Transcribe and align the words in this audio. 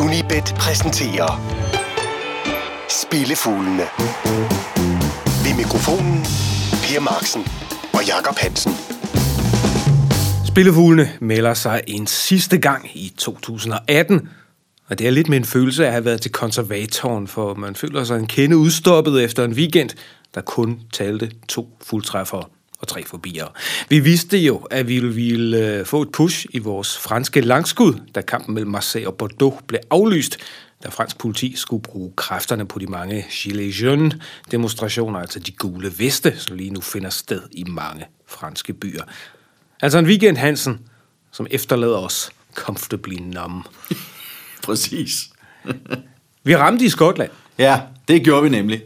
Unibet 0.00 0.54
præsenterer 0.58 1.30
Spillefuglene. 2.88 3.86
Ved 5.44 5.56
mikrofonen 5.56 6.22
Per 6.82 7.00
Marksen 7.00 7.42
og 7.92 8.06
Jakob 8.06 8.36
Hansen. 8.38 8.72
Spillefuglene 10.46 11.12
melder 11.20 11.54
sig 11.54 11.82
en 11.86 12.06
sidste 12.06 12.58
gang 12.58 12.90
i 12.94 13.12
2018, 13.18 14.28
og 14.88 14.98
det 14.98 15.06
er 15.06 15.10
lidt 15.10 15.28
med 15.28 15.38
en 15.38 15.44
følelse 15.44 15.82
af 15.84 15.86
at 15.86 15.92
have 15.92 16.04
været 16.04 16.20
til 16.20 16.32
konservatoren, 16.32 17.26
for 17.26 17.54
man 17.54 17.74
føler 17.74 18.04
sig 18.04 18.18
en 18.18 18.26
kende 18.26 18.56
udstoppet 18.56 19.24
efter 19.24 19.44
en 19.44 19.52
weekend, 19.52 19.90
der 20.34 20.40
kun 20.40 20.80
talte 20.92 21.30
to 21.48 21.78
fuldtræffere 21.82 22.44
og 22.78 22.88
tre 22.88 23.04
forbier. 23.04 23.46
Vi 23.88 23.98
vidste 23.98 24.38
jo, 24.38 24.56
at 24.56 24.88
vi 24.88 25.00
ville 25.00 25.58
øh, 25.58 25.86
få 25.86 26.02
et 26.02 26.12
push 26.12 26.46
i 26.50 26.58
vores 26.58 26.98
franske 26.98 27.40
langskud, 27.40 27.94
da 28.14 28.20
kampen 28.20 28.54
mellem 28.54 28.70
Marseille 28.70 29.08
og 29.08 29.14
Bordeaux 29.14 29.62
blev 29.66 29.80
aflyst, 29.90 30.38
da 30.84 30.88
fransk 30.88 31.18
politi 31.18 31.56
skulle 31.56 31.82
bruge 31.82 32.12
kræfterne 32.16 32.66
på 32.66 32.78
de 32.78 32.86
mange 32.86 33.26
Gilets 33.30 33.82
jaunes 33.82 34.16
demonstrationer, 34.50 35.18
altså 35.20 35.38
de 35.38 35.52
gule 35.52 35.92
veste, 35.98 36.38
som 36.38 36.56
lige 36.56 36.70
nu 36.70 36.80
finder 36.80 37.10
sted 37.10 37.42
i 37.52 37.64
mange 37.64 38.06
franske 38.26 38.72
byer. 38.72 39.02
Altså 39.82 39.98
en 39.98 40.06
weekend, 40.06 40.36
Hansen, 40.36 40.78
som 41.32 41.46
efterlader 41.50 41.98
os 41.98 42.30
comfortably 42.54 43.16
numb. 43.20 43.66
Præcis. 44.64 45.30
Vi 46.44 46.56
ramte 46.56 46.84
i 46.84 46.88
Skotland, 46.88 47.30
Ja, 47.58 47.80
det 48.08 48.24
gjorde 48.24 48.42
vi 48.42 48.48
nemlig 48.48 48.82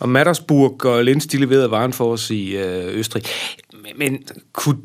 og 0.00 0.08
Mattersburg 0.08 0.84
og 0.84 1.04
Linz, 1.04 1.26
de 1.26 1.38
leverede 1.38 1.70
varen 1.70 1.92
for 1.92 2.12
os 2.12 2.30
i 2.30 2.56
øh, 2.56 2.98
Østrig. 2.98 3.22
Men, 3.72 3.92
men 3.96 4.24
kunne 4.52 4.78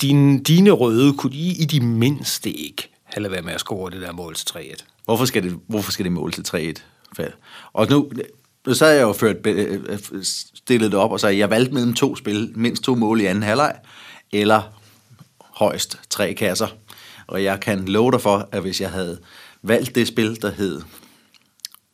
din, 0.00 0.42
dine 0.42 0.70
røde, 0.70 1.14
kunne 1.14 1.32
de 1.32 1.38
i 1.38 1.64
de 1.64 1.80
mindste 1.80 2.50
ikke 2.50 2.88
have 3.04 3.22
lavet 3.22 3.32
være 3.32 3.42
med 3.42 3.52
at 3.52 3.60
score 3.60 3.90
det 3.90 4.02
der 4.02 4.12
mål 4.12 4.34
til 4.34 4.46
3-1? 4.50 4.84
Hvorfor 5.04 5.24
skal 5.24 5.42
det, 5.42 5.58
hvorfor 5.66 5.92
skal 5.92 6.04
det 6.04 6.12
mål 6.12 6.32
til 6.32 6.74
3-1? 7.18 7.22
Og 7.72 7.86
nu, 7.90 8.10
nu 8.66 8.74
så 8.74 8.86
jeg 8.86 9.02
jo 9.02 9.12
ført, 9.12 9.46
øh, 9.46 9.80
øh, 9.88 10.22
stillet 10.54 10.92
det 10.92 11.00
op, 11.00 11.12
og 11.12 11.20
så 11.20 11.28
jeg 11.28 11.50
valgte 11.50 11.74
mellem 11.74 11.94
to 11.94 12.16
spil, 12.16 12.52
mindst 12.54 12.82
to 12.82 12.94
mål 12.94 13.20
i 13.20 13.24
anden 13.24 13.42
halvleg, 13.42 13.74
eller 14.32 14.62
højst 15.40 16.00
tre 16.10 16.34
kasser. 16.34 16.68
Og 17.26 17.44
jeg 17.44 17.60
kan 17.60 17.84
love 17.84 18.12
dig 18.12 18.20
for, 18.20 18.48
at 18.52 18.62
hvis 18.62 18.80
jeg 18.80 18.90
havde 18.90 19.18
valgt 19.62 19.94
det 19.94 20.08
spil, 20.08 20.42
der 20.42 20.50
hed 20.50 20.82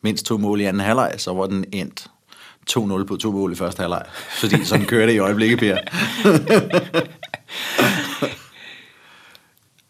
mindst 0.03 0.27
to 0.27 0.39
mål 0.39 0.61
i 0.61 0.65
anden 0.65 0.81
halvleg, 0.81 1.15
så 1.19 1.33
var 1.33 1.47
den 1.47 1.65
endt 1.73 2.07
2-0 2.71 3.05
på 3.05 3.17
to 3.17 3.33
mål 3.33 3.53
i 3.53 3.57
første 3.57 3.81
halvleg. 3.81 4.03
Fordi 4.39 4.65
sådan 4.65 4.87
kører 4.87 5.07
det 5.07 5.13
i 5.13 5.19
øjeblikket, 5.19 5.59
Per. 5.59 5.77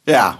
ja, 0.13 0.31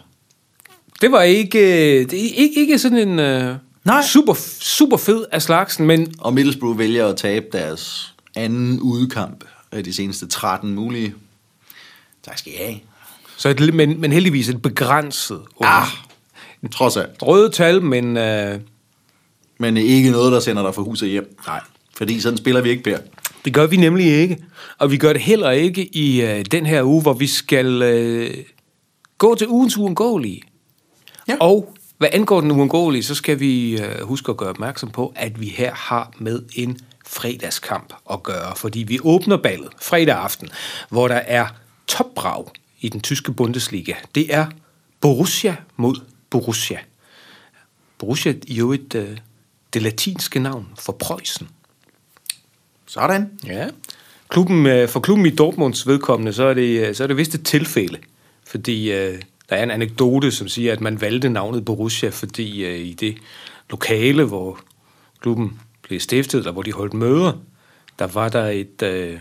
Det 1.01 1.13
var 1.13 1.23
ikke, 1.23 1.59
øh, 1.59 2.11
det 2.11 2.25
er 2.25 2.35
ikke, 2.35 2.61
ikke 2.61 2.79
sådan 2.79 3.09
en 3.09 3.19
øh, 3.19 3.57
Nej. 3.85 4.03
super, 4.03 4.35
super 4.61 4.97
fed 4.97 5.25
af 5.33 5.43
slagsen, 5.43 5.87
men 5.87 6.15
Og 6.19 6.35
Middlesbrough 6.35 6.79
vælger 6.79 7.07
at 7.09 7.17
tabe 7.17 7.47
deres 7.53 8.15
anden 8.37 8.81
udekamp 8.81 9.45
af 9.73 9.85
de 9.85 9.93
seneste 9.93 10.27
13 10.27 10.75
mulige. 10.75 11.15
Tak 12.23 12.39
skal 12.39 12.53
I 12.53 12.57
have. 12.57 12.75
Så 13.37 13.49
et, 13.49 13.75
men, 13.75 14.01
men 14.01 14.13
heldigvis 14.13 14.49
et 14.49 14.63
begrænset. 14.63 15.41
Ah, 15.61 15.87
trods 16.73 16.97
alt. 16.97 17.23
Røde 17.23 17.51
tal, 17.51 17.83
men 17.83 18.17
øh, 18.17 18.61
Men 19.59 19.77
ikke 19.77 20.11
noget, 20.11 20.33
der 20.33 20.41
sender 20.41 20.63
dig 20.63 20.75
fra 20.75 20.83
hus 20.83 21.03
og 21.03 21.09
hjem. 21.09 21.37
Nej. 21.47 21.61
Fordi 21.97 22.21
sådan 22.21 22.39
spiller 22.39 22.61
vi 22.61 22.71
ikke, 22.71 22.83
Per. 22.83 22.99
det 23.45 23.55
gør 23.55 23.67
vi 23.67 23.77
nemlig 23.77 24.07
ikke. 24.07 24.39
Og 24.79 24.91
vi 24.91 24.97
gør 24.97 25.13
det 25.13 25.23
heller 25.23 25.51
ikke 25.51 25.97
i 25.97 26.23
øh, 26.23 26.45
den 26.45 26.67
her 26.67 26.83
uge, 26.83 27.03
hvor 27.03 27.13
vi 27.13 27.27
skal 27.27 27.83
øh, 27.83 28.35
gå 29.19 29.35
til 29.35 29.49
ugens 29.49 29.77
uundgåelige. 29.77 30.43
Ja. 31.29 31.37
Og 31.41 31.77
hvad 31.99 32.09
angår 32.13 32.41
den 32.41 32.51
uundgåelige, 32.51 33.03
så 33.03 33.15
skal 33.15 33.41
vi 33.41 33.81
øh, 33.81 34.01
huske 34.03 34.31
at 34.31 34.37
gøre 34.37 34.51
opmærksom 34.51 34.91
på, 34.91 35.13
at 35.17 35.41
vi 35.41 35.49
her 35.49 35.75
har 35.75 36.13
med 36.19 36.43
en 36.55 36.79
fredagskamp 37.07 37.93
at 38.11 38.23
gøre. 38.23 38.57
Fordi 38.57 38.83
vi 38.83 38.99
åbner 39.03 39.37
ballet 39.37 39.69
fredag 39.83 40.17
aften, 40.17 40.49
hvor 40.89 41.09
der 41.09 41.15
er 41.15 41.47
topbrag 41.87 42.45
i 42.81 42.89
den 42.89 43.01
tyske 43.01 43.33
Bundesliga. 43.33 43.95
Det 44.15 44.35
er 44.35 44.47
Borussia 45.01 45.57
mod 45.77 45.97
Borussia. 46.31 46.79
Borussia 47.99 48.33
er 48.33 48.37
jo 48.49 48.73
et, 48.73 48.95
øh, 48.95 49.17
det 49.75 49.83
latinske 49.83 50.41
navn 50.41 50.67
for 50.79 50.93
Preussen. 50.93 51.49
Sådan. 52.87 53.31
Ja. 53.47 53.69
Klubben, 54.29 54.67
øh, 54.67 54.89
for 54.89 55.01
klubben 55.01 55.27
i 55.27 55.31
Dortmunds 55.31 55.87
vedkommende, 55.87 56.33
så 56.33 56.45
er 56.45 56.55
det, 56.55 56.89
øh, 56.89 56.95
så 56.95 57.03
er 57.03 57.07
det 57.07 57.17
vist 57.17 57.35
et 57.35 57.45
tilfælde. 57.45 57.99
Fordi 58.47 58.93
øh, 58.93 59.23
der 59.51 59.57
er 59.57 59.63
en 59.63 59.71
anekdote, 59.71 60.31
som 60.31 60.49
siger, 60.49 60.73
at 60.73 60.81
man 60.81 61.01
valgte 61.01 61.29
navnet 61.29 61.65
Borussia, 61.65 62.09
fordi 62.09 62.65
øh, 62.65 62.79
i 62.79 62.93
det 62.93 63.17
lokale, 63.71 64.25
hvor 64.25 64.59
klubben 65.21 65.61
blev 65.83 66.01
stiftet, 66.01 66.39
eller 66.39 66.53
hvor 66.53 66.63
de 66.63 66.73
holdt 66.73 66.95
møder, 66.95 67.33
der 67.99 68.07
var 68.07 68.29
der 68.29 68.47
et 68.47 68.83
øh, 68.83 69.21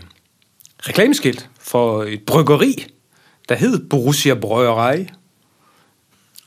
reklameskilt 0.80 1.50
for 1.60 2.02
et 2.02 2.22
bryggeri, 2.26 2.86
der 3.48 3.54
hed 3.54 3.88
Borussia 3.88 4.34
Brøgerei 4.34 5.08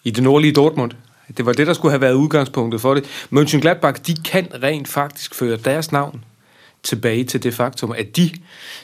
i 0.04 0.12
det 0.12 0.24
nordlige 0.24 0.54
Dortmund. 0.54 0.92
Det 1.38 1.46
var 1.46 1.54
det, 1.54 1.68
der 1.68 1.74
skulle 1.74 1.92
have 1.92 2.02
været 2.02 2.14
udgangspunktet 2.14 2.82
for 2.82 2.94
det. 2.94 3.04
Mönchengladbach, 3.34 4.02
de 4.08 4.16
kan 4.26 4.48
rent 4.64 4.88
faktisk 4.88 5.36
føre 5.36 5.58
deres 5.58 5.92
navn 5.92 6.24
tilbage 6.84 7.24
til 7.24 7.44
det 7.44 7.54
faktum, 7.54 7.92
at 7.92 8.16
de 8.16 8.32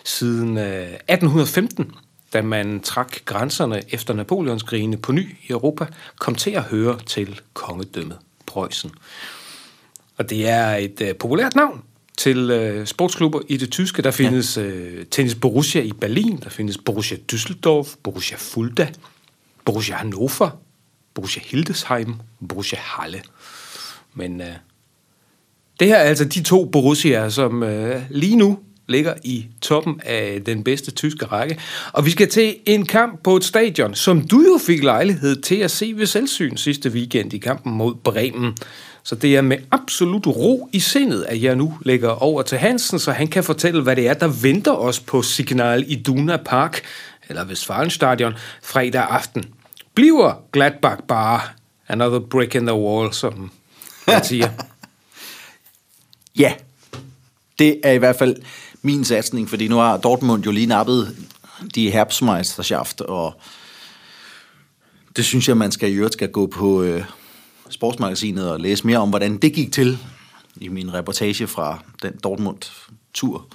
siden 0.04 0.58
øh, 0.58 0.90
1815, 0.90 1.92
da 2.34 2.42
man 2.42 2.80
trak 2.80 3.26
grænserne 3.26 3.82
efter 3.90 4.14
Napoleonskrigene 4.14 4.98
på 4.98 5.12
ny 5.12 5.38
i 5.48 5.52
Europa, 5.52 5.86
kom 6.20 6.36
til 6.36 6.52
at 6.52 6.64
høre 6.64 7.00
til 7.06 7.42
kongedømmet 7.54 8.18
Preussen. 8.46 8.92
Og 10.18 10.30
det 10.30 10.50
er 10.50 10.76
et 10.76 11.02
øh, 11.02 11.16
populært 11.16 11.56
navn 11.56 11.84
til 12.18 12.52
øh, 12.52 12.88
sportsklubber 12.88 13.42
i 13.48 13.58
det 13.58 13.72
tyske. 13.72 14.02
Der 14.02 14.12
findes 14.12 14.58
øh, 14.58 15.06
Tennis 15.06 15.36
Borussia 15.36 15.82
i 15.82 15.92
Berlin, 15.92 16.40
der 16.44 16.50
findes 16.50 16.78
Borussia 16.78 17.18
Düsseldorf, 17.34 17.96
Borussia 18.04 18.38
Fulda, 18.38 18.88
Borussia 19.66 19.96
Hannover, 19.96 20.50
Borussia 21.14 21.44
Hildesheim, 21.46 22.16
Borussia 22.50 22.80
Halle. 22.80 23.22
Men 24.14 24.42
øh, 24.42 24.48
det 25.80 25.88
her 25.88 25.96
er 25.96 26.04
altså 26.04 26.26
de 26.26 26.44
to 26.44 26.66
Borussiaer, 26.66 27.30
som 27.30 27.64
øh, 27.64 28.02
lige 28.10 28.36
nu 28.36 28.60
ligger 28.88 29.14
i 29.24 29.46
toppen 29.62 30.02
af 30.06 30.42
den 30.46 30.64
bedste 30.64 30.92
tyske 30.92 31.26
række. 31.26 31.60
Og 31.94 32.06
vi 32.06 32.12
skal 32.12 32.30
til 32.30 32.56
en 32.66 32.86
kamp 32.86 33.24
på 33.24 33.36
et 33.36 33.44
stadion, 33.44 33.96
som 33.96 34.28
du 34.28 34.42
jo 34.42 34.60
fik 34.66 34.84
lejlighed 34.84 35.42
til 35.42 35.56
at 35.56 35.72
se 35.72 35.94
ved 35.96 36.06
selvsyn 36.06 36.58
sidste 36.58 36.90
weekend 36.90 37.34
i 37.34 37.38
kampen 37.38 37.74
mod 37.74 37.96
Bremen. 38.04 38.58
Så 39.04 39.16
det 39.16 39.36
er 39.36 39.42
med 39.42 39.58
absolut 39.72 40.28
ro 40.28 40.70
i 40.74 40.80
sindet, 40.80 41.24
at 41.24 41.44
jeg 41.44 41.56
nu 41.56 41.78
lægger 41.82 42.10
over 42.10 42.42
til 42.42 42.58
Hansen, 42.58 43.00
så 43.00 43.12
han 43.12 43.28
kan 43.28 43.44
fortælle, 43.44 43.82
hvad 43.82 43.96
det 43.96 44.08
er, 44.08 44.14
der 44.14 44.28
venter 44.28 44.72
os 44.72 45.00
på 45.00 45.22
Signal 45.22 45.86
Iduna 45.88 46.38
Park, 46.38 46.82
eller 47.30 47.46
Vestfalenstadion, 47.46 48.34
fredag 48.64 49.08
aften. 49.10 49.46
Bliver 49.96 50.44
Gladbach 50.54 51.02
bare 51.08 51.42
another 51.88 52.20
brick 52.20 52.56
in 52.56 52.66
the 52.66 52.76
wall, 52.76 53.14
som 53.14 53.52
man 54.08 54.24
siger? 54.24 54.50
Ja, 56.40 56.54
det 57.60 57.80
er 57.84 57.92
i 57.92 57.98
hvert 57.98 58.16
fald 58.16 58.36
min 58.82 59.06
satsning, 59.06 59.50
fordi 59.50 59.68
nu 59.68 59.76
har 59.76 59.98
Dortmund 59.98 60.44
jo 60.44 60.52
lige 60.52 60.68
nappet 60.68 61.16
de 61.76 61.92
Herbstmeisterschaft, 61.92 63.02
og 63.02 63.34
det 65.16 65.26
synes 65.26 65.48
jeg, 65.48 65.58
man 65.58 65.72
skal 65.72 65.92
i 65.92 65.94
øvrigt 65.94 66.14
skal 66.14 66.32
gå 66.32 66.48
på 66.48 66.84
øh, 66.84 67.04
sportsmagasinet 67.70 68.52
og 68.52 68.60
læse 68.60 68.88
mere 68.88 68.98
om, 68.98 69.10
hvordan 69.10 69.38
det 69.38 69.54
gik 69.54 69.72
til 69.72 69.98
i 70.56 70.68
min 70.68 70.94
reportage 70.94 71.48
fra 71.48 71.84
den 72.02 72.14
Dortmund-tur. 72.24 73.46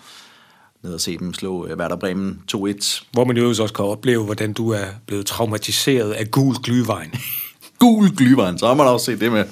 Ned 0.82 0.94
og 0.94 1.00
se 1.00 1.18
dem 1.18 1.34
slå 1.34 1.66
øh, 1.66 1.78
Werder 1.78 1.96
Bremen 1.96 2.42
2-1. 2.54 3.04
Hvor 3.12 3.24
man 3.24 3.36
jo 3.36 3.48
også 3.48 3.72
kan 3.76 3.84
opleve, 3.84 4.24
hvordan 4.24 4.52
du 4.52 4.70
er 4.70 4.86
blevet 5.06 5.26
traumatiseret 5.26 6.12
af 6.12 6.30
gul 6.30 6.54
glyvejen. 6.62 7.14
Gul 7.78 8.16
glyveren, 8.16 8.58
så 8.58 8.66
har 8.66 8.74
man 8.74 8.86
også 8.86 9.06
set 9.06 9.20
det 9.20 9.32
med. 9.32 9.44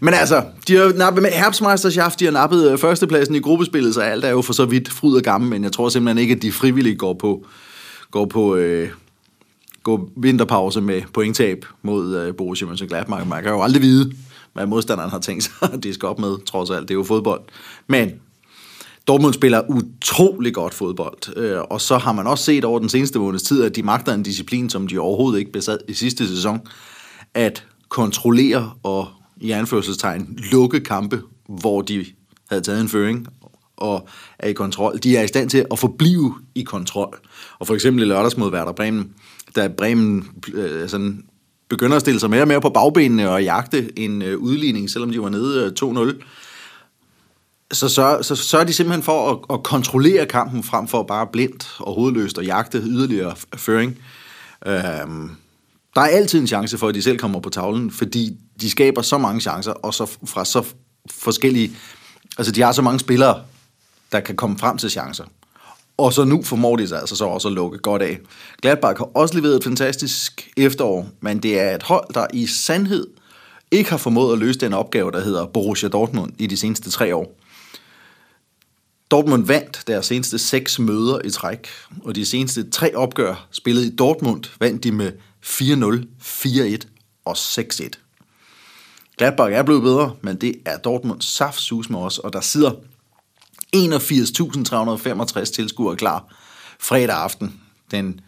Men 0.00 0.14
altså, 0.14 0.42
de 0.68 0.74
har 0.76 0.92
nappet 0.96 1.22
med 1.22 1.30
Herbstmeisterschaft, 1.30 2.20
de 2.20 2.24
har 2.24 2.32
nappet 2.32 2.70
øh, 2.70 2.78
førstepladsen 2.78 3.34
i 3.34 3.40
gruppespillet, 3.40 3.94
så 3.94 4.00
alt 4.00 4.24
er 4.24 4.30
jo 4.30 4.42
for 4.42 4.52
så 4.52 4.64
vidt 4.64 4.88
fryd 4.92 5.16
og 5.16 5.22
gammel, 5.22 5.50
men 5.50 5.64
jeg 5.64 5.72
tror 5.72 5.88
simpelthen 5.88 6.18
ikke, 6.18 6.34
at 6.34 6.42
de 6.42 6.52
frivilligt 6.52 6.98
går 6.98 7.14
på, 7.14 7.46
går 8.10 8.26
på 8.26 8.56
øh, 8.56 8.88
går 9.82 10.08
vinterpause 10.16 10.80
med 10.80 11.02
pointtab 11.12 11.64
mod 11.82 12.16
øh, 12.16 12.34
Borussia 12.34 12.68
Mönchengladbach. 12.68 13.24
Man 13.24 13.42
kan 13.42 13.52
jo 13.52 13.62
aldrig 13.62 13.82
vide, 13.82 14.12
hvad 14.52 14.66
modstanderen 14.66 15.10
har 15.10 15.18
tænkt 15.18 15.44
sig, 15.44 15.52
at 15.72 15.82
de 15.82 15.94
skal 15.94 16.08
op 16.08 16.18
med, 16.18 16.44
trods 16.46 16.70
alt. 16.70 16.82
Det 16.82 16.90
er 16.90 16.98
jo 16.98 17.04
fodbold. 17.04 17.40
Men 17.86 18.10
Dortmund 19.06 19.34
spiller 19.34 19.62
utrolig 19.68 20.54
godt 20.54 20.74
fodbold, 20.74 21.36
øh, 21.36 21.60
og 21.60 21.80
så 21.80 21.98
har 21.98 22.12
man 22.12 22.26
også 22.26 22.44
set 22.44 22.64
over 22.64 22.78
den 22.78 22.88
seneste 22.88 23.18
måneds 23.18 23.42
tid, 23.42 23.62
at 23.62 23.76
de 23.76 23.82
magter 23.82 24.14
en 24.14 24.22
disciplin, 24.22 24.70
som 24.70 24.86
de 24.86 24.98
overhovedet 24.98 25.38
ikke 25.38 25.52
besad 25.52 25.78
i 25.88 25.92
sidste 25.92 26.28
sæson, 26.28 26.60
at 27.34 27.64
kontrollere 27.88 28.72
og 28.82 29.08
i 29.36 29.50
anførselstegn 29.50 30.38
lukke 30.52 30.80
kampe, 30.80 31.22
hvor 31.48 31.82
de 31.82 32.06
havde 32.48 32.62
taget 32.62 32.80
en 32.80 32.88
føring 32.88 33.26
og 33.76 34.08
er 34.38 34.48
i 34.48 34.52
kontrol. 34.52 34.98
De 35.02 35.16
er 35.16 35.22
i 35.22 35.28
stand 35.28 35.50
til 35.50 35.66
at 35.70 35.78
forblive 35.78 36.34
i 36.54 36.62
kontrol. 36.62 37.18
Og 37.58 37.66
for 37.66 37.74
eksempel 37.74 38.02
i 38.02 38.06
lørdags 38.06 38.36
mod 38.36 38.52
Werder 38.52 38.72
Bremen, 38.72 39.12
da 39.56 39.68
Bremen 39.68 40.28
øh, 40.54 40.88
sådan 40.88 41.24
begynder 41.68 41.96
at 41.96 42.00
stille 42.00 42.20
sig 42.20 42.30
mere 42.30 42.40
og 42.40 42.48
mere 42.48 42.60
på 42.60 42.70
bagbenene 42.70 43.30
og 43.30 43.44
jagte 43.44 43.98
en 43.98 44.22
øh, 44.22 44.38
udligning, 44.38 44.90
selvom 44.90 45.10
de 45.10 45.22
var 45.22 45.28
nede 45.28 45.74
øh, 45.82 46.12
2-0, 46.12 46.22
så 47.72 47.88
sørger 47.88 48.22
så, 48.22 48.36
så 48.36 48.58
er 48.58 48.64
de 48.64 48.72
simpelthen 48.72 49.02
for 49.02 49.30
at, 49.30 49.56
at 49.56 49.62
kontrollere 49.62 50.26
kampen 50.26 50.62
frem 50.62 50.88
for 50.88 51.02
bare 51.02 51.26
blindt 51.32 51.76
og 51.78 51.94
hovedløst 51.94 52.38
og 52.38 52.44
jagte 52.44 52.78
yderligere 52.78 53.36
føring. 53.56 53.98
Øhm, 54.66 55.30
der 55.96 56.02
er 56.02 56.06
altid 56.06 56.40
en 56.40 56.46
chance 56.46 56.78
for, 56.78 56.88
at 56.88 56.94
de 56.94 57.02
selv 57.02 57.18
kommer 57.18 57.40
på 57.40 57.50
tavlen, 57.50 57.90
fordi 57.90 58.36
de 58.60 58.70
skaber 58.70 59.02
så 59.02 59.18
mange 59.18 59.40
chancer, 59.40 59.72
og 59.72 59.94
så 59.94 60.06
fra 60.26 60.44
så 60.44 60.64
forskellige... 61.10 61.76
Altså, 62.38 62.52
de 62.52 62.62
har 62.62 62.72
så 62.72 62.82
mange 62.82 63.00
spillere, 63.00 63.42
der 64.12 64.20
kan 64.20 64.36
komme 64.36 64.58
frem 64.58 64.78
til 64.78 64.90
chancer. 64.90 65.24
Og 65.96 66.12
så 66.12 66.24
nu 66.24 66.42
formår 66.42 66.76
de 66.76 66.88
sig 66.88 67.00
altså 67.00 67.16
så 67.16 67.24
også 67.24 67.48
at 67.48 67.54
lukke 67.54 67.78
godt 67.78 68.02
af. 68.02 68.18
Gladbach 68.62 68.98
har 68.98 69.10
også 69.14 69.34
leveret 69.34 69.56
et 69.56 69.64
fantastisk 69.64 70.50
efterår, 70.56 71.08
men 71.20 71.38
det 71.38 71.60
er 71.60 71.74
et 71.74 71.82
hold, 71.82 72.14
der 72.14 72.26
i 72.32 72.46
sandhed 72.46 73.06
ikke 73.70 73.90
har 73.90 73.96
formået 73.96 74.32
at 74.32 74.38
løse 74.38 74.58
den 74.58 74.72
opgave, 74.72 75.10
der 75.10 75.20
hedder 75.20 75.46
Borussia 75.46 75.88
Dortmund 75.88 76.32
i 76.38 76.46
de 76.46 76.56
seneste 76.56 76.90
tre 76.90 77.14
år. 77.14 77.36
Dortmund 79.10 79.46
vandt 79.46 79.82
deres 79.86 80.06
seneste 80.06 80.38
seks 80.38 80.78
møder 80.78 81.18
i 81.24 81.30
træk, 81.30 81.68
og 82.04 82.14
de 82.14 82.26
seneste 82.26 82.70
tre 82.70 82.96
opgør 82.96 83.46
spillet 83.50 83.84
i 83.84 83.96
Dortmund 83.96 84.44
vandt 84.60 84.84
de 84.84 84.92
med 84.92 85.12
4-0, 85.44 86.04
4-1 86.22 86.78
og 87.24 87.36
6-1. 87.36 87.90
Gladbach 89.18 89.52
er 89.52 89.62
blevet 89.62 89.82
bedre, 89.82 90.16
men 90.20 90.36
det 90.36 90.54
er 90.64 90.78
Dortmund 90.78 91.22
saftsus 91.22 91.90
med 91.90 91.98
os, 91.98 92.18
og 92.18 92.32
der 92.32 92.40
sidder 92.40 92.72
81.365 93.76 95.44
tilskuere 95.44 95.96
klar 95.96 96.36
fredag 96.78 97.16
aften, 97.16 97.60
den 97.90 98.20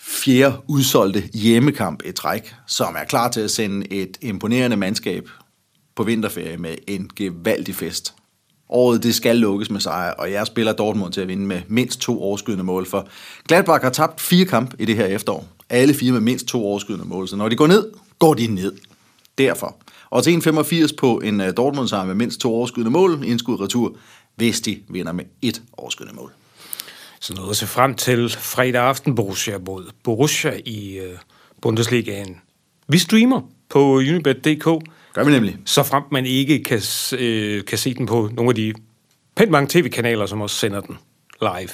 fjerde 0.00 0.56
udsolgte 0.68 1.20
hjemmekamp 1.34 2.02
i 2.04 2.12
træk, 2.12 2.54
som 2.66 2.96
er 2.98 3.04
klar 3.04 3.30
til 3.30 3.40
at 3.40 3.50
sende 3.50 3.92
et 3.92 4.18
imponerende 4.20 4.76
mandskab 4.76 5.28
på 5.96 6.02
vinterferie 6.02 6.56
med 6.56 6.74
en 6.86 7.10
gevaldig 7.16 7.74
fest. 7.74 8.14
Året 8.68 9.02
det 9.02 9.14
skal 9.14 9.36
lukkes 9.36 9.70
med 9.70 9.80
sejr, 9.80 10.10
og 10.10 10.32
jeg 10.32 10.46
spiller 10.46 10.72
Dortmund 10.72 11.12
til 11.12 11.20
at 11.20 11.28
vinde 11.28 11.46
med 11.46 11.62
mindst 11.68 12.00
to 12.00 12.22
overskydende 12.22 12.64
mål, 12.64 12.86
for 12.86 13.08
Gladbach 13.48 13.82
har 13.82 13.90
tabt 13.90 14.20
fire 14.20 14.44
kamp 14.44 14.74
i 14.78 14.84
det 14.84 14.96
her 14.96 15.06
efterår. 15.06 15.55
Alle 15.70 15.94
fire 15.94 16.12
med 16.12 16.20
mindst 16.20 16.46
to 16.46 16.64
overskydende 16.64 17.04
mål, 17.04 17.28
så 17.28 17.36
når 17.36 17.48
de 17.48 17.56
går 17.56 17.66
ned, 17.66 17.90
går 18.18 18.34
de 18.34 18.46
ned. 18.46 18.72
Derfor. 19.38 19.76
Og 20.10 20.24
til 20.24 20.36
1,85 20.48 20.96
på 20.96 21.18
en 21.18 21.40
øh, 21.40 21.52
Dortmund 21.56 21.88
sejr 21.88 22.04
med 22.04 22.14
mindst 22.14 22.40
to 22.40 22.54
overskydende 22.54 22.90
mål, 22.90 23.24
indskud 23.24 23.60
retur, 23.60 23.96
hvis 24.36 24.60
de 24.60 24.78
vinder 24.88 25.12
med 25.12 25.24
et 25.42 25.62
overskydende 25.72 26.16
mål. 26.16 26.32
Så 27.20 27.34
noget 27.34 27.50
at 27.50 27.56
se 27.56 27.66
frem 27.66 27.94
til 27.94 28.30
fredag 28.30 28.82
aften 28.82 29.14
Borussia 29.14 29.58
mod 29.58 29.90
Borussia 30.02 30.60
i 30.64 31.00
uh, 31.00 31.18
Bundesligaen. 31.62 32.40
Vi 32.88 32.98
streamer 32.98 33.40
på 33.68 33.80
unibet.dk. 33.96 34.64
Gør 35.12 35.24
vi 35.24 35.30
nemlig. 35.30 35.56
Så 35.64 35.82
frem 35.82 36.02
man 36.12 36.26
ikke 36.26 36.62
kan, 36.62 36.82
øh, 37.18 37.64
kan 37.64 37.78
se 37.78 37.94
den 37.94 38.06
på 38.06 38.30
nogle 38.32 38.50
af 38.50 38.54
de 38.54 38.74
pænt 39.36 39.50
mange 39.50 39.68
tv-kanaler, 39.70 40.26
som 40.26 40.40
også 40.40 40.56
sender 40.56 40.80
den 40.80 40.98
live. 41.40 41.68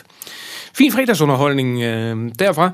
Fin 0.75 0.93
fredagsunderholdning 0.93 1.83
øh, 1.83 2.31
derfra. 2.39 2.71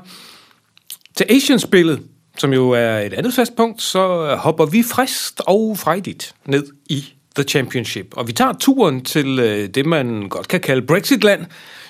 Til 1.19 1.27
Asian-spillet, 1.29 2.01
som 2.37 2.53
jo 2.53 2.69
er 2.69 2.99
et 2.99 3.13
andet 3.13 3.33
fast 3.33 3.55
punkt, 3.55 3.81
så 3.81 4.35
hopper 4.35 4.65
vi 4.65 4.83
frist 4.83 5.41
og 5.47 5.77
frejdigt 5.77 6.33
ned 6.45 6.67
i 6.89 7.05
The 7.35 7.43
Championship. 7.43 8.07
Og 8.11 8.27
vi 8.27 8.33
tager 8.33 8.53
turen 8.53 9.05
til 9.05 9.39
øh, 9.39 9.69
det, 9.69 9.85
man 9.85 10.29
godt 10.29 10.47
kan 10.47 10.59
kalde 10.59 10.87
Brexitland. 10.87 11.45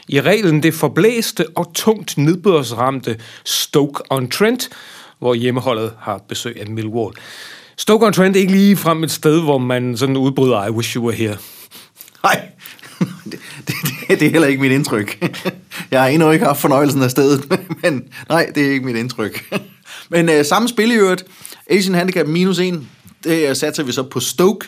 I 0.07 0.21
reglen 0.21 0.63
det 0.63 0.73
forblæste 0.73 1.45
og 1.55 1.73
tungt 1.73 2.17
nedbørsramte 2.17 3.19
Stoke-on-Trent, 3.45 4.69
hvor 5.19 5.33
hjemmeholdet 5.33 5.93
har 5.99 6.17
besøg 6.27 6.61
af 6.61 6.67
Millwall. 6.67 7.15
Stoke-on-Trent 7.77 8.35
er 8.35 8.39
ikke 8.39 8.51
lige 8.51 8.77
frem 8.77 9.03
et 9.03 9.11
sted, 9.11 9.41
hvor 9.41 9.57
man 9.57 9.97
sådan 9.97 10.17
udbryder, 10.17 10.65
I 10.65 10.69
wish 10.69 10.95
you 10.95 11.03
were 11.03 11.15
here. 11.15 11.37
Nej, 12.23 12.49
det, 13.31 13.39
det, 13.67 13.75
det, 14.07 14.19
det 14.19 14.27
er 14.27 14.31
heller 14.31 14.47
ikke 14.47 14.61
mit 14.61 14.71
indtryk. 14.71 15.33
Jeg 15.91 16.01
har 16.01 16.07
endnu 16.07 16.31
ikke 16.31 16.45
haft 16.45 16.61
fornøjelsen 16.61 17.01
af 17.01 17.11
stedet, 17.11 17.51
men 17.83 18.03
nej, 18.29 18.51
det 18.55 18.67
er 18.67 18.71
ikke 18.71 18.85
mit 18.85 18.95
indtryk. 18.95 19.45
Men 20.09 20.29
øh, 20.29 20.45
samme 20.45 20.67
spil 20.67 20.91
i 20.91 20.95
øvrigt, 20.95 21.25
Asian 21.69 21.95
Handicap 21.95 22.27
minus 22.27 22.59
1, 22.59 22.87
det 23.23 23.49
øh, 23.49 23.55
satser 23.55 23.83
vi 23.83 23.91
så 23.91 24.03
på 24.03 24.19
Stoke 24.19 24.65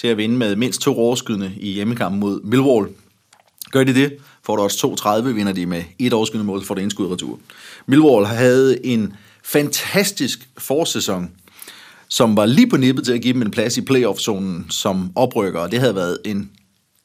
til 0.00 0.08
at 0.08 0.16
vinde 0.16 0.36
med 0.36 0.56
mindst 0.56 0.80
to 0.80 0.98
overskydende 0.98 1.52
i 1.56 1.72
hjemmekampen 1.72 2.20
mod 2.20 2.40
Millwall. 2.42 2.88
Gør 3.70 3.84
de 3.84 3.94
det, 3.94 4.16
får 4.46 4.56
du 4.56 4.62
også 4.62 4.96
2-30, 5.22 5.28
vinder 5.28 5.52
de 5.52 5.66
med 5.66 5.82
et 5.98 6.12
overskydende 6.12 6.46
mål, 6.46 6.64
får 6.64 6.74
det 6.74 6.82
indskud 6.82 7.12
retur. 7.12 7.38
Millwall 7.86 8.26
havde 8.26 8.86
en 8.86 9.14
fantastisk 9.44 10.48
forsæson, 10.58 11.30
som 12.08 12.36
var 12.36 12.46
lige 12.46 12.70
på 12.70 12.76
nippet 12.76 13.04
til 13.04 13.12
at 13.12 13.22
give 13.22 13.34
dem 13.34 13.42
en 13.42 13.50
plads 13.50 13.76
i 13.76 13.80
playoff-zonen 13.80 14.66
som 14.70 15.12
oprykker, 15.14 15.60
og 15.60 15.70
det 15.70 15.80
havde 15.80 15.94
været 15.94 16.18
en 16.24 16.50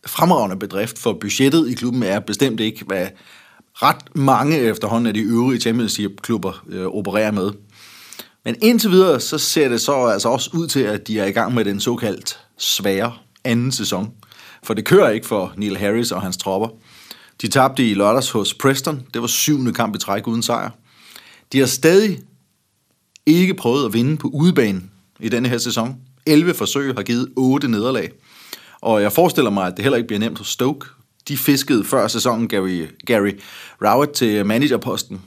fremragende 0.08 0.56
bedrift, 0.56 1.00
for 1.00 1.14
budgettet 1.14 1.70
i 1.70 1.74
klubben 1.74 2.04
er 2.04 2.20
bestemt 2.20 2.60
ikke, 2.60 2.86
hvad 2.86 3.08
ret 3.74 4.16
mange 4.16 4.60
efterhånden 4.60 5.08
af 5.08 5.14
de 5.14 5.20
øvrige 5.20 5.62
championship-klubber 5.62 6.64
øh, 6.70 6.86
opererer 6.86 7.32
med. 7.32 7.52
Men 8.46 8.56
indtil 8.62 8.92
videre, 8.92 9.20
så 9.20 9.38
ser 9.38 9.70
det 9.70 9.82
så 9.82 10.06
altså 10.06 10.30
også 10.30 10.50
ud 10.54 10.68
til, 10.68 10.80
at 10.80 11.08
de 11.08 11.20
er 11.20 11.26
i 11.26 11.32
gang 11.32 11.54
med 11.54 11.66
den 11.66 11.80
såkaldt 11.80 12.40
svære 12.58 13.14
anden 13.44 13.72
sæson. 13.72 14.14
For 14.64 14.74
det 14.74 14.86
kører 14.86 15.10
ikke 15.10 15.28
for 15.28 15.54
Neil 15.58 15.78
Harris 15.78 16.12
og 16.12 16.22
hans 16.22 16.38
tropper. 16.38 16.70
De 17.42 17.48
tabte 17.48 17.90
i 17.90 17.94
lørdags 17.94 18.32
hos 18.32 18.54
Preston. 18.54 19.02
Det 19.14 19.22
var 19.22 19.28
syvende 19.28 19.74
kamp 19.74 19.96
i 19.96 20.00
træk 20.00 20.28
uden 20.28 20.44
sejr. 20.44 20.70
De 21.54 21.60
har 21.60 21.66
stadig 21.66 22.20
ikke 23.26 23.54
prøvet 23.54 23.86
at 23.86 23.94
vinde 23.94 24.18
på 24.18 24.28
udebane 24.28 24.82
i 25.20 25.30
denne 25.30 25.50
her 25.50 25.58
sæson. 25.58 25.96
11 26.26 26.54
forsøg 26.54 26.94
har 26.96 27.04
givet 27.04 27.30
8 27.36 27.68
nederlag. 27.68 28.12
Og 28.82 29.02
jeg 29.02 29.12
forestiller 29.12 29.52
mig, 29.52 29.68
at 29.68 29.74
det 29.78 29.84
heller 29.84 29.98
ikke 29.98 30.08
bliver 30.08 30.20
nemt 30.20 30.38
hos 30.38 30.48
Stoke. 30.48 30.88
De 31.28 31.38
fiskede 31.38 31.84
før 31.84 32.08
sæsonen 32.08 32.48
Gary, 32.48 32.86
Gary 33.06 33.32
Rowett 33.82 34.12
til 34.12 34.46
managerposten 34.46 35.22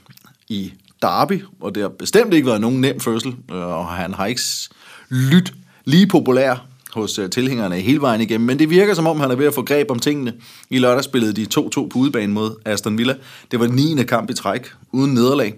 i 0.49 0.73
Derby, 1.02 1.44
og 1.61 1.75
det 1.75 1.82
har 1.82 1.88
bestemt 1.88 2.35
ikke 2.35 2.47
været 2.47 2.61
nogen 2.61 2.81
nem 2.81 3.00
fødsel, 3.00 3.35
øh, 3.50 3.56
og 3.56 3.88
han 3.88 4.14
har 4.14 4.26
ikke 4.26 4.41
lyttet 5.08 5.55
lige 5.85 6.06
populær 6.06 6.67
hos 6.94 7.19
øh, 7.19 7.31
tilhængerne 7.31 7.76
hele 7.76 8.00
vejen 8.00 8.20
igennem, 8.20 8.47
men 8.47 8.58
det 8.58 8.70
virker 8.70 8.94
som 8.94 9.06
om, 9.06 9.20
han 9.20 9.31
er 9.31 9.35
ved 9.35 9.47
at 9.47 9.55
få 9.55 9.62
greb 9.62 9.91
om 9.91 9.99
tingene. 9.99 10.32
I 10.70 10.79
lørdag 10.79 11.05
spillede 11.05 11.32
de 11.32 11.47
2-2 11.61 11.70
på 11.70 11.91
udebane 11.94 12.32
mod 12.32 12.55
Aston 12.64 12.99
Villa. 12.99 13.14
Det 13.50 13.61
var 13.61 13.67
9. 13.67 14.05
kamp 14.05 14.31
i 14.31 14.35
træk, 14.35 14.73
uden 14.93 15.14
nederlag. 15.14 15.55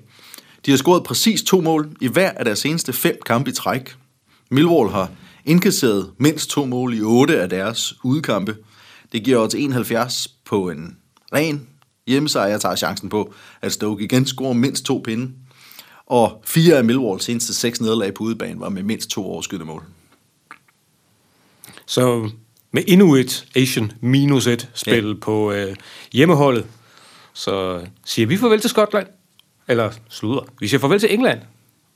De 0.67 0.71
har 0.71 0.79
scoret 0.79 1.03
præcis 1.03 1.43
to 1.43 1.61
mål 1.61 1.89
i 2.01 2.09
hver 2.09 2.31
af 2.31 2.45
deres 2.45 2.59
seneste 2.59 2.93
fem 2.93 3.17
kampe 3.27 3.51
i 3.51 3.55
træk. 3.55 3.95
Millwall 4.51 4.91
har 4.91 5.11
indkasseret 5.45 6.11
mindst 6.19 6.51
to 6.51 6.65
mål 6.65 6.95
i 6.95 7.01
otte 7.03 7.41
af 7.41 7.49
deres 7.49 7.95
udkampe. 8.05 8.57
Det 9.13 9.25
giver 9.25 9.39
odds 9.43 9.55
71 9.55 10.29
på 10.45 10.71
en 10.71 10.97
ren 11.33 11.69
hjemmesejr. 12.07 12.47
Jeg 12.47 12.61
tager 12.61 12.77
chancen 12.77 13.09
på, 13.09 13.35
at 13.63 13.73
Stoke 13.73 14.05
igen 14.05 14.27
scorer 14.27 14.53
mindst 14.53 14.85
to 14.85 15.03
pinde. 15.05 15.33
Og 16.07 16.43
fire 16.45 16.77
af 16.77 16.85
Millwalls 16.85 17.25
seneste 17.25 17.55
seks 17.55 17.81
nederlag 17.81 18.15
på 18.15 18.25
udebane 18.25 18.61
var 18.61 18.69
med 18.69 18.83
mindst 18.83 19.11
to 19.11 19.25
overskydende 19.25 19.67
mål. 19.67 19.85
Så 21.87 22.31
med 22.73 22.83
endnu 22.87 23.15
et 23.15 23.47
Asian 23.57 23.93
minus 24.01 24.47
et 24.47 24.71
spil 24.75 25.07
ja. 25.07 25.15
på 25.21 25.53
øh, 25.53 25.77
hjemmeholdet, 26.13 26.67
så 27.33 27.87
siger 28.05 28.27
vi 28.27 28.37
farvel 28.37 28.61
til 28.61 28.71
Skotland. 28.71 29.07
Eller 29.69 29.91
slutter. 30.09 30.43
Vi 30.61 30.69
siger 30.69 30.81
farvel 30.81 31.01
til 31.01 31.15
England. 31.15 31.41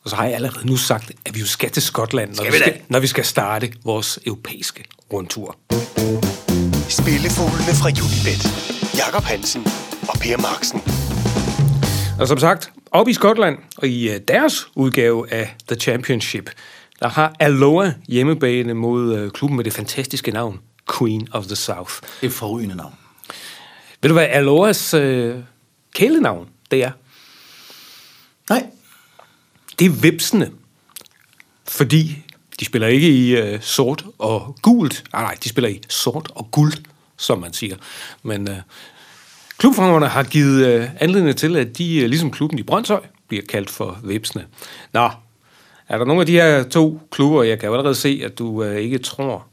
Og 0.06 0.10
så 0.10 0.16
har 0.16 0.24
jeg 0.24 0.34
allerede 0.34 0.66
nu 0.66 0.76
sagt, 0.76 1.12
at 1.24 1.34
vi 1.34 1.40
jo 1.40 1.46
skal 1.46 1.70
til 1.70 1.82
Skotland, 1.82 2.28
når, 2.28 2.34
Skal 2.34 2.46
vi 2.46 2.52
vi 2.52 2.58
skal, 2.58 2.80
når 2.88 3.00
vi 3.00 3.06
skal 3.06 3.24
starte 3.24 3.72
vores 3.84 4.18
europæiske 4.26 4.84
rundtur. 5.12 5.58
Spillefuglene 6.88 7.72
fra 7.80 7.88
Unibet. 7.88 8.42
Jakob 8.98 9.22
Hansen 9.22 9.66
og 10.08 10.18
Per 10.20 10.36
Marksen. 10.36 10.80
Og 12.20 12.28
som 12.28 12.38
sagt, 12.38 12.72
op 12.90 13.08
i 13.08 13.12
Skotland, 13.12 13.58
og 13.76 13.88
i 13.88 14.10
øh, 14.10 14.20
deres 14.28 14.66
udgave 14.74 15.32
af 15.32 15.56
The 15.68 15.76
Championship, 15.80 16.50
der 17.00 17.08
har 17.08 17.34
Aloha 17.40 17.90
hjemmebane 18.08 18.74
mod 18.74 19.16
øh, 19.16 19.30
klubben 19.30 19.56
med 19.56 19.64
det 19.64 19.72
fantastiske 19.72 20.30
navn, 20.30 20.60
Queen 20.98 21.28
of 21.32 21.46
the 21.46 21.56
South. 21.56 21.94
Et 22.22 22.32
forrygende 22.32 22.76
navn. 22.76 22.94
Ved 24.02 24.08
du 24.08 24.14
hvad 24.14 24.26
Aloas 24.30 24.94
øh, 24.94 25.36
kælenavn 25.94 26.48
det 26.70 26.84
er? 26.84 26.90
Nej. 28.50 28.66
Det 29.78 29.84
er 29.84 29.90
vipsene. 29.90 30.50
Fordi 31.68 32.22
de 32.60 32.64
spiller 32.64 32.88
ikke 32.88 33.08
i 33.08 33.36
øh, 33.36 33.60
sort 33.60 34.04
og 34.18 34.56
gult. 34.62 35.04
Nej, 35.12 35.22
nej, 35.22 35.36
de 35.44 35.48
spiller 35.48 35.68
i 35.68 35.82
sort 35.88 36.30
og 36.34 36.50
guld, 36.50 36.72
som 37.16 37.38
man 37.38 37.52
siger. 37.52 37.76
Men 38.22 38.48
øh, 38.50 38.56
klubfremmerne 39.58 40.06
har 40.06 40.22
givet 40.22 40.66
øh, 40.66 40.88
anledning 41.00 41.36
til, 41.36 41.56
at 41.56 41.78
de, 41.78 41.98
øh, 41.98 42.08
ligesom 42.08 42.30
klubben 42.30 42.58
i 42.58 42.62
Brøndshøj, 42.62 43.00
bliver 43.28 43.42
kaldt 43.48 43.70
for 43.70 43.98
vipsene. 44.04 44.46
Nå, 44.92 45.10
er 45.88 45.98
der 45.98 46.04
nogle 46.04 46.20
af 46.20 46.26
de 46.26 46.32
her 46.32 46.62
to 46.62 47.00
klubber, 47.10 47.42
jeg 47.42 47.58
kan 47.58 47.66
jo 47.66 47.74
allerede 47.74 47.94
se, 47.94 48.22
at 48.24 48.38
du 48.38 48.62
øh, 48.62 48.76
ikke 48.76 48.98
tror, 48.98 49.46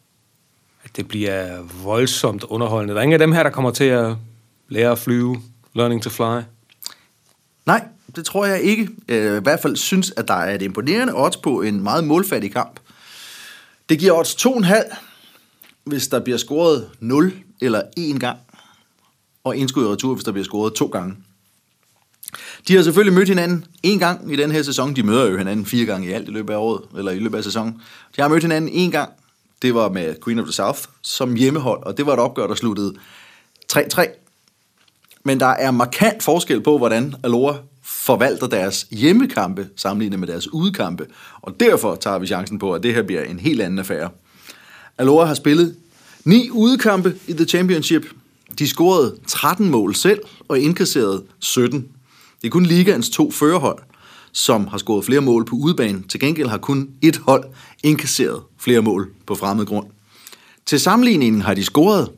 at 0.83 0.95
det 0.95 1.07
bliver 1.07 1.61
voldsomt 1.83 2.43
underholdende. 2.43 2.93
Der 2.93 2.99
er 2.99 3.03
ingen 3.03 3.21
af 3.21 3.27
dem 3.27 3.31
her, 3.31 3.43
der 3.43 3.49
kommer 3.49 3.71
til 3.71 3.83
at 3.83 4.15
lære 4.69 4.91
at 4.91 4.99
flyve, 4.99 5.41
learning 5.73 6.03
to 6.03 6.09
fly. 6.09 6.41
Nej, 7.65 7.87
det 8.15 8.25
tror 8.25 8.45
jeg 8.45 8.61
ikke. 8.61 8.89
Øh, 9.07 9.37
I 9.37 9.41
hvert 9.43 9.59
fald 9.59 9.75
synes, 9.75 10.13
at 10.17 10.27
der 10.27 10.33
er 10.33 10.55
et 10.55 10.61
imponerende 10.61 11.13
odds 11.15 11.37
på 11.37 11.61
en 11.61 11.83
meget 11.83 12.03
målfattig 12.03 12.51
kamp. 12.51 12.79
Det 13.89 13.99
giver 13.99 14.13
odds 14.13 14.45
2,5, 14.45 14.95
hvis 15.83 16.07
der 16.07 16.19
bliver 16.19 16.37
scoret 16.37 16.89
0 16.99 17.33
eller 17.61 17.81
1 17.97 18.19
gang, 18.19 18.37
og 19.43 19.55
indskud 19.57 19.83
i 19.83 19.87
retur, 19.87 20.13
hvis 20.13 20.23
der 20.23 20.31
bliver 20.31 20.45
scoret 20.45 20.73
to 20.73 20.85
gange. 20.85 21.15
De 22.67 22.75
har 22.75 22.83
selvfølgelig 22.83 23.13
mødt 23.13 23.27
hinanden 23.29 23.65
en 23.83 23.99
gang 23.99 24.33
i 24.33 24.35
den 24.35 24.51
her 24.51 24.63
sæson. 24.63 24.95
De 24.95 25.03
møder 25.03 25.25
jo 25.25 25.37
hinanden 25.37 25.65
fire 25.65 25.85
gange 25.85 26.07
i 26.07 26.11
alt 26.11 26.27
i 26.27 26.31
løbet 26.31 26.53
af 26.53 26.57
året, 26.57 26.81
eller 26.97 27.11
i 27.11 27.19
løbet 27.19 27.37
af 27.37 27.43
sæsonen. 27.43 27.81
De 28.15 28.21
har 28.21 28.29
mødt 28.29 28.43
hinanden 28.43 28.71
en 28.73 28.91
gang. 28.91 29.09
Det 29.61 29.75
var 29.75 29.89
med 29.89 30.15
Queen 30.23 30.39
of 30.39 30.45
the 30.45 30.53
South 30.53 30.79
som 31.01 31.35
hjemmehold, 31.35 31.83
og 31.83 31.97
det 31.97 32.05
var 32.05 32.13
et 32.13 32.19
opgør, 32.19 32.47
der 32.47 32.55
sluttede 32.55 32.93
3-3. 33.73 34.22
Men 35.23 35.39
der 35.39 35.45
er 35.45 35.71
markant 35.71 36.23
forskel 36.23 36.61
på, 36.61 36.77
hvordan 36.77 37.15
Alora 37.23 37.57
forvalter 37.81 38.47
deres 38.47 38.87
hjemmekampe 38.91 39.67
sammenlignet 39.75 40.19
med 40.19 40.27
deres 40.27 40.53
udekampe. 40.53 41.05
Og 41.41 41.59
derfor 41.59 41.95
tager 41.95 42.19
vi 42.19 42.27
chancen 42.27 42.59
på, 42.59 42.73
at 42.73 42.83
det 42.83 42.93
her 42.93 43.03
bliver 43.03 43.23
en 43.23 43.39
helt 43.39 43.61
anden 43.61 43.79
affære. 43.79 44.09
Alora 44.97 45.25
har 45.25 45.33
spillet 45.33 45.75
ni 46.25 46.49
udekampe 46.49 47.15
i 47.27 47.33
The 47.33 47.45
Championship. 47.45 48.05
De 48.59 48.67
scorede 48.67 49.17
13 49.27 49.69
mål 49.69 49.95
selv 49.95 50.19
og 50.47 50.59
indkasserede 50.59 51.23
17. 51.39 51.87
Det 52.41 52.47
er 52.47 52.51
kun 52.51 52.65
ligaens 52.65 53.09
to 53.09 53.31
førerhold, 53.31 53.79
som 54.31 54.67
har 54.67 54.77
scoret 54.77 55.05
flere 55.05 55.21
mål 55.21 55.45
på 55.45 55.55
udebane. 55.55 56.03
Til 56.09 56.19
gengæld 56.19 56.47
har 56.47 56.57
kun 56.57 56.89
et 57.01 57.17
hold 57.17 57.43
indkasseret 57.83 58.41
flere 58.57 58.81
mål 58.81 59.11
på 59.25 59.35
fremmed 59.35 59.65
grund. 59.65 59.87
Til 60.65 60.79
sammenligningen 60.79 61.41
har 61.41 61.53
de 61.53 61.63
scoret 61.63 62.11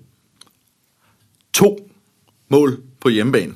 to 1.54 1.90
mål 2.50 2.82
på 3.06 3.10
hjemmebane. 3.10 3.54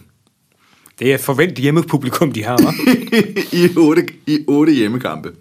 Det 1.00 1.12
er 1.12 1.15
et 1.15 1.22
forventet 1.22 1.58
hjemmepublikum, 1.58 2.32
de 2.32 2.44
har, 2.44 2.58
hva'? 2.58 3.56
I 3.62 3.70
otte, 3.77 4.06
I 4.27 4.46
otte 4.48 4.74
hjemmekampe. 4.74 5.32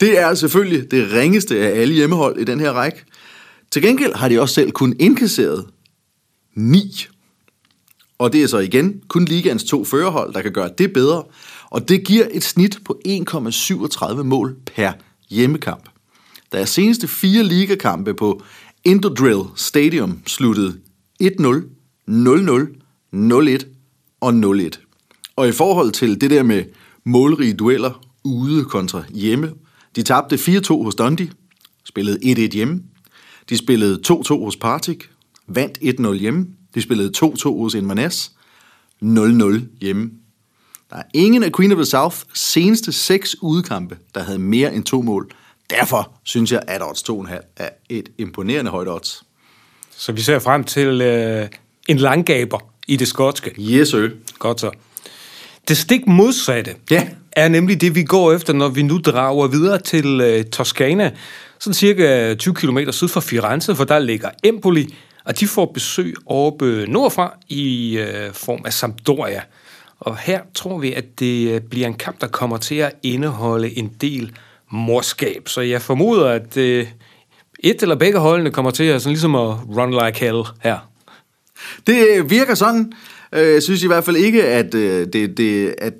Det 0.00 0.18
er 0.18 0.34
selvfølgelig 0.34 0.90
det 0.90 1.12
ringeste 1.12 1.58
af 1.58 1.80
alle 1.80 1.94
hjemmehold 1.94 2.38
i 2.38 2.44
den 2.44 2.60
her 2.60 2.72
række. 2.72 3.04
Til 3.70 3.82
gengæld 3.82 4.14
har 4.14 4.28
de 4.28 4.40
også 4.40 4.54
selv 4.54 4.70
kun 4.70 4.96
indkasseret 4.98 5.66
9. 6.54 7.06
Og 8.18 8.32
det 8.32 8.42
er 8.42 8.46
så 8.46 8.58
igen 8.58 9.02
kun 9.08 9.24
ligaens 9.24 9.64
to 9.64 9.84
førerhold, 9.84 10.34
der 10.34 10.42
kan 10.42 10.52
gøre 10.52 10.70
det 10.78 10.92
bedre. 10.92 11.24
Og 11.70 11.88
det 11.88 12.04
giver 12.04 12.26
et 12.30 12.44
snit 12.44 12.78
på 12.84 13.00
1,37 13.08 14.22
mål 14.22 14.56
per 14.74 14.92
hjemmekamp. 15.30 15.88
Der 16.52 16.58
er 16.58 16.64
seneste 16.64 17.08
fire 17.08 17.42
ligakampe 17.42 18.14
på 18.14 18.42
Indodrill 18.84 19.42
Stadium 19.56 20.18
sluttet 20.26 20.80
1-0, 21.22 21.28
0-0, 22.08 22.80
0-1 23.14 23.66
og 24.20 24.30
0-1. 24.30 25.32
Og 25.36 25.48
i 25.48 25.52
forhold 25.52 25.92
til 25.92 26.20
det 26.20 26.30
der 26.30 26.42
med 26.42 26.64
målrige 27.04 27.54
dueller 27.54 28.06
ude 28.24 28.64
kontra 28.64 29.04
hjemme, 29.08 29.52
de 29.96 30.02
tabte 30.02 30.36
4-2 30.36 30.82
hos 30.82 30.94
Dundee, 30.94 31.30
spillede 31.84 32.46
1-1 32.48 32.54
hjemme. 32.54 32.82
De 33.48 33.56
spillede 33.56 34.00
2-2 34.06 34.44
hos 34.44 34.56
Partick, 34.56 35.10
vandt 35.46 35.78
1-0 35.78 36.12
hjemme. 36.12 36.46
De 36.74 36.82
spillede 36.82 37.12
2-2 37.24 37.58
hos 37.58 37.74
Inverness, 37.74 38.32
0-0 39.02 39.60
hjemme. 39.80 40.10
Der 40.90 40.96
er 40.96 41.02
ingen 41.14 41.42
af 41.42 41.52
Queen 41.52 41.72
of 41.72 41.76
the 41.76 41.84
South 41.84 42.16
seneste 42.34 42.92
seks 42.92 43.36
udkampe, 43.42 43.98
der 44.14 44.22
havde 44.22 44.38
mere 44.38 44.74
end 44.74 44.84
to 44.84 45.02
mål. 45.02 45.30
Derfor 45.70 46.12
synes 46.24 46.52
jeg, 46.52 46.62
at 46.68 46.82
odds 46.82 47.10
2,5 47.10 47.52
er 47.56 47.68
et 47.88 48.08
imponerende 48.18 48.70
højt 48.70 48.88
odds. 48.88 49.22
Så 49.90 50.12
vi 50.12 50.20
ser 50.20 50.38
frem 50.38 50.64
til 50.64 51.00
øh, 51.00 51.48
en 51.88 51.96
langgaber 51.96 52.69
i 52.90 52.96
det 52.96 53.08
skotske. 53.08 53.50
Yes, 53.60 53.88
sir. 53.88 54.08
Godt 54.38 54.60
så. 54.60 54.70
Det 55.68 55.76
stik 55.76 56.06
modsatte 56.06 56.74
Ja. 56.90 57.08
er 57.32 57.48
nemlig 57.48 57.80
det, 57.80 57.94
vi 57.94 58.02
går 58.02 58.32
efter, 58.32 58.52
når 58.52 58.68
vi 58.68 58.82
nu 58.82 58.98
drager 58.98 59.46
videre 59.48 59.78
til 59.78 60.20
øh, 60.20 60.44
Toskana, 60.44 61.10
sådan 61.60 61.74
cirka 61.74 62.34
20 62.34 62.54
km 62.54 62.78
syd 62.90 63.08
for 63.08 63.20
Firenze, 63.20 63.74
for 63.76 63.84
der 63.84 63.98
ligger 63.98 64.28
Empoli, 64.44 64.94
og 65.24 65.40
de 65.40 65.46
får 65.48 65.70
besøg 65.74 66.14
oppe 66.26 66.86
nordfra 66.88 67.32
i 67.48 67.98
øh, 67.98 68.32
form 68.32 68.60
af 68.64 68.72
Sampdoria. 68.72 69.42
Og 70.00 70.16
her 70.18 70.40
tror 70.54 70.78
vi, 70.78 70.92
at 70.92 71.04
det 71.18 71.50
øh, 71.50 71.60
bliver 71.60 71.86
en 71.86 71.94
kamp, 71.94 72.20
der 72.20 72.26
kommer 72.26 72.56
til 72.56 72.74
at 72.74 72.92
indeholde 73.02 73.78
en 73.78 73.90
del 74.00 74.32
morskab. 74.72 75.48
Så 75.48 75.60
jeg 75.60 75.82
formoder, 75.82 76.28
at 76.28 76.56
øh, 76.56 76.86
et 77.60 77.82
eller 77.82 77.94
begge 77.94 78.18
holdene 78.18 78.50
kommer 78.50 78.70
til 78.70 78.84
at, 78.84 79.02
sådan 79.02 79.12
ligesom 79.12 79.34
at 79.34 79.56
run 79.76 79.90
like 80.06 80.20
hell 80.24 80.42
her. 80.62 80.89
Det 81.86 82.30
virker 82.30 82.54
sådan. 82.54 82.92
Øh, 83.32 83.52
Jeg 83.52 83.62
synes 83.62 83.82
i 83.82 83.86
hvert 83.86 84.04
fald 84.04 84.16
ikke, 84.16 84.44
at, 84.44 84.74
øh, 84.74 85.06
det, 85.12 85.36
det, 85.36 85.74
at 85.78 85.92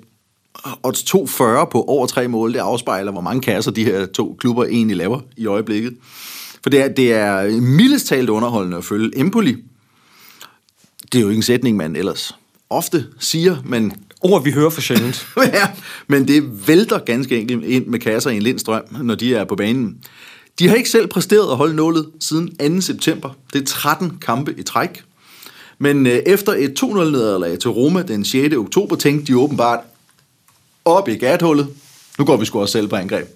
odds 0.83 1.03
240 1.03 1.67
på 1.71 1.83
over 1.83 2.07
tre 2.07 2.27
mål, 2.27 2.53
det 2.53 2.59
afspejler, 2.59 3.11
hvor 3.11 3.21
mange 3.21 3.41
kasser 3.41 3.71
de 3.71 3.83
her 3.83 4.05
to 4.05 4.35
klubber 4.39 4.65
egentlig 4.65 4.97
laver 4.97 5.19
i 5.37 5.45
øjeblikket. 5.45 5.97
For 6.63 6.69
det 6.69 6.81
er, 6.81 6.87
det 6.87 7.13
er 7.13 7.61
mildest 7.61 8.07
talt 8.07 8.29
underholdende 8.29 8.77
at 8.77 8.85
følge 8.85 9.19
Empoli. 9.19 9.57
Det 11.11 11.17
er 11.17 11.21
jo 11.21 11.29
ikke 11.29 11.37
en 11.37 11.43
sætning, 11.43 11.77
man 11.77 11.95
ellers 11.95 12.35
ofte 12.69 13.05
siger, 13.19 13.57
men 13.65 13.93
Ord, 14.21 14.43
vi 14.43 14.51
hører 14.51 14.69
for 14.69 14.81
sjældent. 14.81 15.27
ja, 15.53 15.67
men 16.07 16.27
det 16.27 16.67
vælter 16.67 16.99
ganske 16.99 17.39
enkelt 17.39 17.65
ind 17.65 17.85
med 17.85 17.99
kasser 17.99 18.29
i 18.29 18.35
en 18.35 18.41
lindstrøm, 18.41 18.83
når 19.01 19.15
de 19.15 19.35
er 19.35 19.43
på 19.45 19.55
banen. 19.55 19.97
De 20.59 20.67
har 20.67 20.75
ikke 20.75 20.89
selv 20.89 21.07
præsteret 21.07 21.51
at 21.51 21.57
holde 21.57 21.75
nålet 21.75 22.09
siden 22.19 22.75
2. 22.75 22.81
september. 22.81 23.29
Det 23.53 23.61
er 23.61 23.65
13 23.65 24.17
kampe 24.21 24.55
i 24.57 24.63
træk. 24.63 25.03
Men 25.81 26.07
øh, 26.07 26.13
efter 26.25 26.53
et 26.53 26.83
2-0-nederlag 26.83 27.59
til 27.59 27.69
Roma 27.69 28.01
den 28.01 28.25
6. 28.25 28.55
oktober, 28.55 28.95
tænkte 28.95 29.33
de 29.33 29.37
åbenbart 29.37 29.79
op 30.85 31.09
i 31.09 31.15
gathullet. 31.15 31.67
Nu 32.17 32.25
går 32.25 32.37
vi 32.37 32.45
sgu 32.45 32.59
også 32.59 32.71
selv 32.71 32.87
på 32.87 32.95
angreb. 32.95 33.27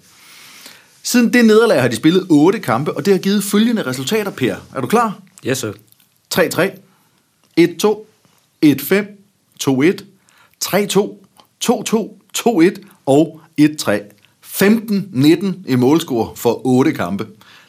Siden 1.02 1.32
det 1.32 1.44
nederlag 1.44 1.80
har 1.80 1.88
de 1.88 1.96
spillet 1.96 2.26
8 2.30 2.58
kampe, 2.58 2.92
og 2.92 3.04
det 3.04 3.14
har 3.14 3.18
givet 3.18 3.44
følgende 3.44 3.82
resultater, 3.82 4.30
Per. 4.30 4.56
Er 4.74 4.80
du 4.80 4.86
klar? 4.86 5.18
Yes, 5.46 5.58
sir. 5.58 5.72
3-3, 6.34 6.60
1-2, 7.60 7.64
1-5, 8.66 8.94
2-1, 9.64 10.04
3-2, 10.64 11.10
2-2, 11.64 12.18
2-1 12.38 12.82
og 13.06 13.40
1-3. 13.60 13.90
15-19 14.44 15.46
i 15.66 15.74
målscore 15.76 16.36
for 16.36 16.66
8 16.66 16.92
kampe. 16.92 17.26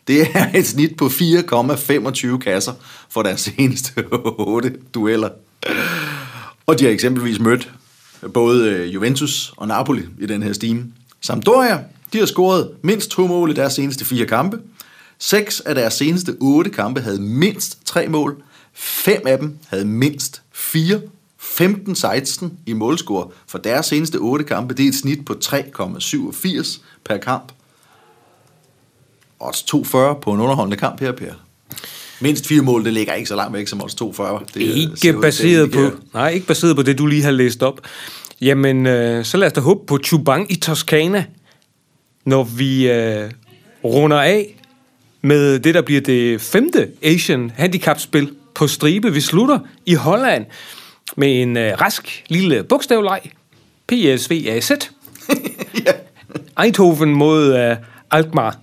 Det 0.08 0.28
er 0.34 0.52
et 0.56 0.68
snit 0.68 0.98
på 0.98 1.06
4,25 1.06 2.38
kasser 2.38 2.74
for 3.10 3.24
deres 3.24 3.42
seneste 3.58 3.92
8 4.12 4.74
dueller. 4.94 5.30
Og 6.66 6.80
de 6.80 6.84
har 6.84 6.92
eksempelvis 6.92 7.40
mødt 7.40 7.74
øh, 8.24 8.34
både 8.34 8.70
øh, 8.70 8.94
Juventus 8.94 9.54
og 9.58 9.68
Napoli 9.68 10.02
i 10.20 10.26
den 10.26 10.44
her 10.44 10.54
stime. 10.54 10.86
Sampdoria, 11.22 11.84
de 12.14 12.18
har 12.18 12.26
scoret 12.26 12.72
mindst 12.82 13.10
to 13.10 13.28
mål 13.28 13.52
i 13.52 13.54
deres 13.54 13.74
seneste 13.74 14.06
fire 14.06 14.26
kampe. 14.26 14.60
Seks 15.20 15.60
af 15.60 15.76
deres 15.76 15.94
seneste 15.94 16.36
otte 16.40 16.70
kampe 16.70 17.02
havde 17.02 17.22
mindst 17.22 17.86
tre 17.86 18.08
mål. 18.08 18.44
Fem 18.74 19.22
af 19.26 19.38
dem 19.38 19.58
havde 19.68 19.86
mindst 19.86 20.42
fire. 20.52 21.02
15-16 21.42 22.46
i 22.66 22.74
målscore 22.74 23.28
for 23.48 23.58
deres 23.58 23.86
seneste 23.86 24.16
otte 24.16 24.46
kampe. 24.46 24.74
Det 24.74 24.86
er 24.86 24.90
et 24.90 24.96
snit 24.96 25.26
på 25.26 25.36
3,87 25.44 26.80
per 27.06 27.18
kamp. 27.18 27.52
Odds 29.39 29.63
240 29.63 30.15
på 30.22 30.34
en 30.34 30.39
underholdende 30.39 30.77
kamp 30.77 31.00
her, 31.00 31.12
Per. 31.12 31.34
Mindst 32.22 32.48
fire 32.48 32.62
mål, 32.62 32.86
det 32.86 32.94
ligger 32.94 33.13
ikke 33.13 33.29
så 33.29 33.36
langt 33.36 33.53
væk 33.53 33.67
som 33.67 33.82
odds 33.82 33.96
240. 33.96 34.39
Det 34.53 34.62
ud 34.62 34.98
Ikke 35.06 35.22
baseret 35.22 35.63
at 35.63 35.72
på, 35.72 35.98
nej, 36.13 36.29
ikke 36.29 36.48
baseret 36.48 36.75
på 36.75 36.82
det, 36.82 36.98
du 36.98 37.06
lige 37.06 37.24
har 37.24 37.32
læst 37.32 37.63
op. 37.63 37.79
Jamen, 38.41 38.86
øh, 38.86 39.25
så 39.25 39.38
lad 39.38 39.48
os 39.48 39.53
da 39.53 39.62
håbe 39.62 39.86
på 39.86 40.00
Chubang 40.03 40.51
i 40.51 40.56
Toskana, 40.56 41.25
når 42.25 42.44
vi 42.44 42.91
øh, 42.91 43.32
runder 43.84 44.22
af 44.22 44.56
med 45.22 45.60
det, 45.60 45.74
der 45.74 45.82
bliver 45.82 46.01
det 46.01 46.41
femte 46.41 46.88
Asian 47.03 47.51
Handicap-spil 47.56 48.32
på 48.56 48.67
stribe. 48.67 49.13
Vi 49.13 49.22
slutter 49.22 49.60
i 49.86 49.94
Holland 49.94 50.46
med 51.15 51.41
en 51.41 51.58
øh, 51.58 51.82
rask 51.82 52.24
lille 52.27 52.63
bogstavleg. 52.63 53.22
PSV 53.88 54.46
AZ. 54.50 54.72
Eindhoven 56.63 57.15
mod 57.15 57.56
øh, 57.56 57.75
Alkmaar. 58.12 58.60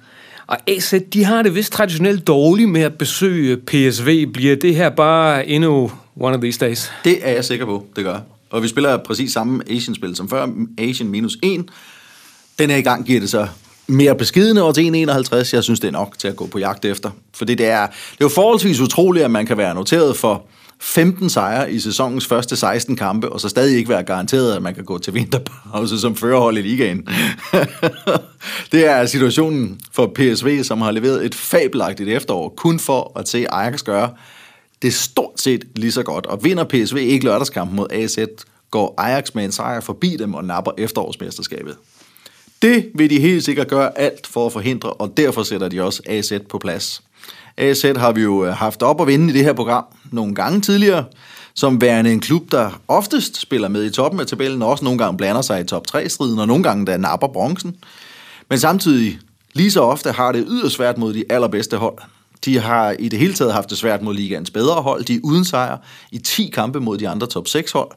Og 0.46 0.56
AZ, 0.66 0.94
de 1.12 1.24
har 1.24 1.42
det 1.42 1.54
vist 1.54 1.72
traditionelt 1.72 2.26
dårligt 2.26 2.68
med 2.70 2.80
at 2.80 2.98
besøge 2.98 3.56
PSV. 3.56 4.26
Bliver 4.26 4.56
det 4.56 4.76
her 4.76 4.90
bare 4.90 5.48
endnu 5.48 5.92
one 6.20 6.36
of 6.36 6.40
these 6.40 6.60
days? 6.60 6.90
Det 7.04 7.28
er 7.28 7.32
jeg 7.32 7.44
sikker 7.44 7.66
på, 7.66 7.86
det 7.96 8.04
gør. 8.04 8.18
Og 8.50 8.62
vi 8.62 8.68
spiller 8.68 8.96
præcis 8.96 9.32
samme 9.32 9.62
Asian-spil 9.70 10.16
som 10.16 10.28
før. 10.28 10.48
Asian 10.78 11.08
minus 11.08 11.36
1. 11.42 11.64
Den 12.58 12.70
her 12.70 12.80
gang 12.80 13.06
giver 13.06 13.20
det 13.20 13.30
så 13.30 13.46
mere 13.86 14.14
beskidende 14.14 14.62
over 14.62 14.72
til 14.72 15.06
1,51. 15.08 15.50
Jeg 15.52 15.64
synes, 15.64 15.80
det 15.80 15.88
er 15.88 15.92
nok 15.92 16.18
til 16.18 16.28
at 16.28 16.36
gå 16.36 16.46
på 16.46 16.58
jagt 16.58 16.84
efter. 16.84 17.10
For 17.34 17.44
det 17.44 17.60
er, 17.60 17.86
det 17.86 18.20
er 18.20 18.24
jo 18.24 18.28
forholdsvis 18.28 18.80
utroligt, 18.80 19.24
at 19.24 19.30
man 19.30 19.46
kan 19.46 19.58
være 19.58 19.74
noteret 19.74 20.16
for 20.16 20.46
15 20.84 21.30
sejre 21.30 21.72
i 21.72 21.78
sæsonens 21.78 22.26
første 22.26 22.56
16 22.56 22.96
kampe, 22.96 23.28
og 23.28 23.40
så 23.40 23.48
stadig 23.48 23.76
ikke 23.76 23.88
være 23.88 24.02
garanteret, 24.02 24.56
at 24.56 24.62
man 24.62 24.74
kan 24.74 24.84
gå 24.84 24.98
til 24.98 25.14
vinterpause 25.14 26.00
som 26.00 26.16
førerhold 26.16 26.58
i 26.58 26.62
ligaen. 26.62 27.08
det 28.72 28.86
er 28.86 29.06
situationen 29.06 29.80
for 29.92 30.12
PSV, 30.14 30.62
som 30.62 30.80
har 30.80 30.90
leveret 30.90 31.26
et 31.26 31.34
fabelagtigt 31.34 32.08
efterår, 32.08 32.54
kun 32.56 32.78
for 32.78 33.12
at 33.18 33.28
se 33.28 33.46
Ajax 33.52 33.82
gøre 33.82 34.10
det 34.82 34.94
stort 34.94 35.40
set 35.40 35.64
lige 35.76 35.92
så 35.92 36.02
godt. 36.02 36.26
Og 36.26 36.44
vinder 36.44 36.64
PSV 36.64 36.96
ikke 36.96 37.24
lørdagskampen 37.24 37.76
mod 37.76 37.86
AZ, 37.90 38.18
går 38.70 38.94
Ajax 38.98 39.34
med 39.34 39.44
en 39.44 39.52
sejr 39.52 39.80
forbi 39.80 40.16
dem 40.16 40.34
og 40.34 40.44
napper 40.44 40.72
efterårsmesterskabet. 40.78 41.76
Det 42.62 42.90
vil 42.94 43.10
de 43.10 43.20
helt 43.20 43.44
sikkert 43.44 43.68
gøre 43.68 43.98
alt 43.98 44.26
for 44.26 44.46
at 44.46 44.52
forhindre, 44.52 44.92
og 44.92 45.16
derfor 45.16 45.42
sætter 45.42 45.68
de 45.68 45.82
også 45.82 46.02
AZ 46.06 46.32
på 46.48 46.58
plads. 46.58 47.02
AZ 47.56 47.82
har 47.96 48.12
vi 48.12 48.22
jo 48.22 48.44
øh, 48.44 48.52
haft 48.52 48.82
op 48.82 49.00
og 49.00 49.06
vinde 49.06 49.30
i 49.30 49.36
det 49.36 49.44
her 49.44 49.52
program 49.52 49.84
nogle 50.12 50.34
gange 50.34 50.60
tidligere, 50.60 51.04
som 51.54 51.80
værende 51.80 52.12
en 52.12 52.20
klub, 52.20 52.52
der 52.52 52.80
oftest 52.88 53.40
spiller 53.40 53.68
med 53.68 53.84
i 53.84 53.90
toppen 53.90 54.20
af 54.20 54.26
tabellen, 54.26 54.62
og 54.62 54.68
også 54.68 54.84
nogle 54.84 54.98
gange 54.98 55.16
blander 55.16 55.42
sig 55.42 55.60
i 55.60 55.64
top 55.64 55.84
3-striden, 55.94 56.38
og 56.38 56.46
nogle 56.46 56.62
gange 56.62 56.86
der 56.86 56.96
napper 56.96 57.28
bronzen. 57.28 57.76
Men 58.50 58.58
samtidig, 58.58 59.18
lige 59.52 59.70
så 59.70 59.80
ofte, 59.80 60.12
har 60.12 60.32
det 60.32 60.44
yderst 60.48 60.74
svært 60.74 60.98
mod 60.98 61.14
de 61.14 61.24
allerbedste 61.30 61.76
hold. 61.76 61.98
De 62.44 62.60
har 62.60 62.90
i 62.90 63.08
det 63.08 63.18
hele 63.18 63.34
taget 63.34 63.52
haft 63.52 63.70
det 63.70 63.78
svært 63.78 64.02
mod 64.02 64.14
ligaens 64.14 64.50
bedre 64.50 64.82
hold. 64.82 65.04
De 65.04 65.14
er 65.14 65.20
uden 65.22 65.44
sejr 65.44 65.76
i 66.12 66.18
10 66.18 66.50
kampe 66.54 66.80
mod 66.80 66.98
de 66.98 67.08
andre 67.08 67.26
top 67.26 67.48
6 67.48 67.72
hold. 67.72 67.90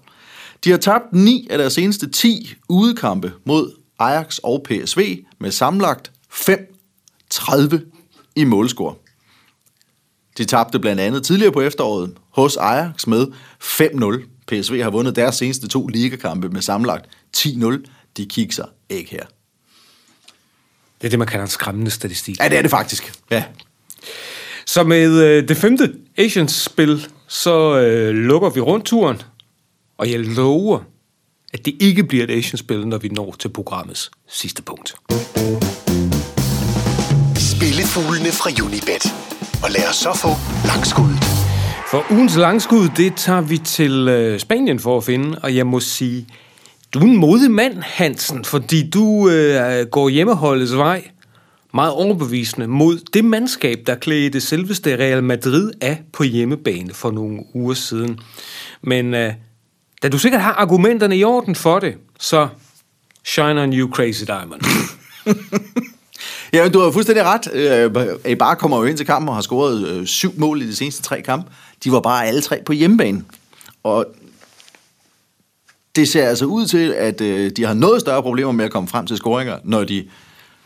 De 0.63 0.71
har 0.71 0.77
tabt 0.77 1.13
9 1.13 1.47
af 1.49 1.57
deres 1.57 1.73
seneste 1.73 2.09
10 2.09 2.53
udekampe 2.69 3.33
mod 3.45 3.71
Ajax 3.99 4.37
og 4.37 4.65
PSV 4.69 5.23
med 5.39 5.51
samlet 5.51 6.11
5-30 6.33 7.77
i 8.35 8.43
målscore. 8.43 8.93
De 10.37 10.45
tabte 10.45 10.79
blandt 10.79 11.01
andet 11.01 11.25
tidligere 11.25 11.51
på 11.51 11.61
efteråret 11.61 12.13
hos 12.29 12.57
Ajax 12.57 13.07
med 13.07 13.27
5-0. 13.63 14.27
PSV 14.47 14.81
har 14.81 14.89
vundet 14.89 15.15
deres 15.15 15.35
seneste 15.35 15.67
to 15.67 15.87
ligakampe 15.87 16.49
med 16.49 16.61
sammenlagt 16.61 17.05
10-0. 17.37 17.85
De 18.17 18.25
kigger 18.25 18.65
ikke 18.89 19.11
her. 19.11 19.25
Det 21.01 21.07
er 21.07 21.09
det, 21.09 21.19
man 21.19 21.27
kalder 21.27 21.43
en 21.43 21.49
skræmmende 21.49 21.91
statistik. 21.91 22.39
Ja, 22.39 22.49
det 22.49 22.57
er 22.57 22.61
det 22.61 22.71
faktisk. 22.71 23.13
Ja. 23.31 23.43
Så 24.65 24.83
med 24.83 25.23
øh, 25.23 25.47
det 25.47 25.57
femte 25.57 25.93
Asians-spil, 26.17 27.07
så 27.27 27.79
øh, 27.79 28.15
lukker 28.15 28.49
vi 28.49 28.59
rundturen, 28.59 29.21
og 29.97 30.11
jeg 30.11 30.19
lover, 30.19 30.79
at 31.53 31.65
det 31.65 31.75
ikke 31.79 32.03
bliver 32.03 32.23
et 32.23 32.31
Asians-spil, 32.31 32.87
når 32.87 32.97
vi 32.97 33.09
når 33.09 33.35
til 33.39 33.49
programmets 33.49 34.11
sidste 34.29 34.61
punkt. 34.61 34.95
Spillefuglene 37.37 38.31
fra 38.31 38.65
Unibet. 38.65 39.36
Og 39.63 39.69
lad 39.71 39.89
os 39.89 39.95
så 39.95 40.17
få 40.17 40.29
langskuddet. 40.67 41.23
For 41.91 42.05
ugens 42.11 42.35
langskud, 42.35 42.89
det 42.97 43.15
tager 43.15 43.41
vi 43.41 43.57
til 43.57 44.07
øh, 44.07 44.39
Spanien 44.39 44.79
for 44.79 44.97
at 44.97 45.03
finde, 45.03 45.39
og 45.43 45.55
jeg 45.55 45.67
må 45.67 45.79
sige, 45.79 46.27
du 46.93 46.99
er 46.99 47.03
en 47.03 47.17
modig 47.17 47.51
mand, 47.51 47.77
Hansen, 47.81 48.45
fordi 48.45 48.89
du 48.89 49.29
øh, 49.29 49.85
går 49.85 50.09
hjemmeholdets 50.09 50.75
vej 50.75 51.03
meget 51.73 51.91
overbevisende 51.91 52.67
mod 52.67 52.99
det 53.13 53.25
mandskab, 53.25 53.77
der 53.87 53.95
klædte 53.95 54.41
selveste 54.41 54.97
Real 54.97 55.23
Madrid 55.23 55.71
af 55.81 56.01
på 56.13 56.23
hjemmebane 56.23 56.93
for 56.93 57.11
nogle 57.11 57.39
uger 57.53 57.73
siden. 57.73 58.19
Men 58.81 59.13
øh, 59.13 59.33
da 60.03 60.09
du 60.09 60.17
sikkert 60.17 60.41
har 60.41 60.53
argumenterne 60.53 61.17
i 61.17 61.23
orden 61.23 61.55
for 61.55 61.79
det, 61.79 61.95
så 62.19 62.47
shine 63.25 63.61
on 63.61 63.73
you 63.73 63.91
crazy 63.91 64.23
diamond. 64.23 64.61
Ja, 66.53 66.69
du 66.69 66.79
har 66.79 66.91
fuldstændig 66.91 67.23
ret. 67.25 67.53
Øh, 67.53 68.07
Eibar 68.25 68.55
kommer 68.55 68.77
jo 68.77 68.83
ind 68.83 68.97
til 68.97 69.05
kampen 69.05 69.29
og 69.29 69.35
har 69.35 69.41
scoret 69.41 69.87
øh, 69.87 70.05
syv 70.05 70.33
mål 70.37 70.61
i 70.61 70.67
de 70.67 70.75
seneste 70.75 71.03
tre 71.03 71.21
kampe. 71.21 71.51
De 71.83 71.91
var 71.91 71.99
bare 71.99 72.25
alle 72.25 72.41
tre 72.41 72.61
på 72.65 72.73
hjemmebane. 72.73 73.23
Og 73.83 74.05
det 75.95 76.09
ser 76.09 76.29
altså 76.29 76.45
ud 76.45 76.65
til, 76.65 76.91
at 76.91 77.21
øh, 77.21 77.51
de 77.51 77.65
har 77.65 77.73
noget 77.73 78.01
større 78.01 78.21
problemer 78.21 78.51
med 78.51 78.65
at 78.65 78.71
komme 78.71 78.89
frem 78.89 79.07
til 79.07 79.17
scoringer, 79.17 79.57
når 79.63 79.83
de 79.83 80.07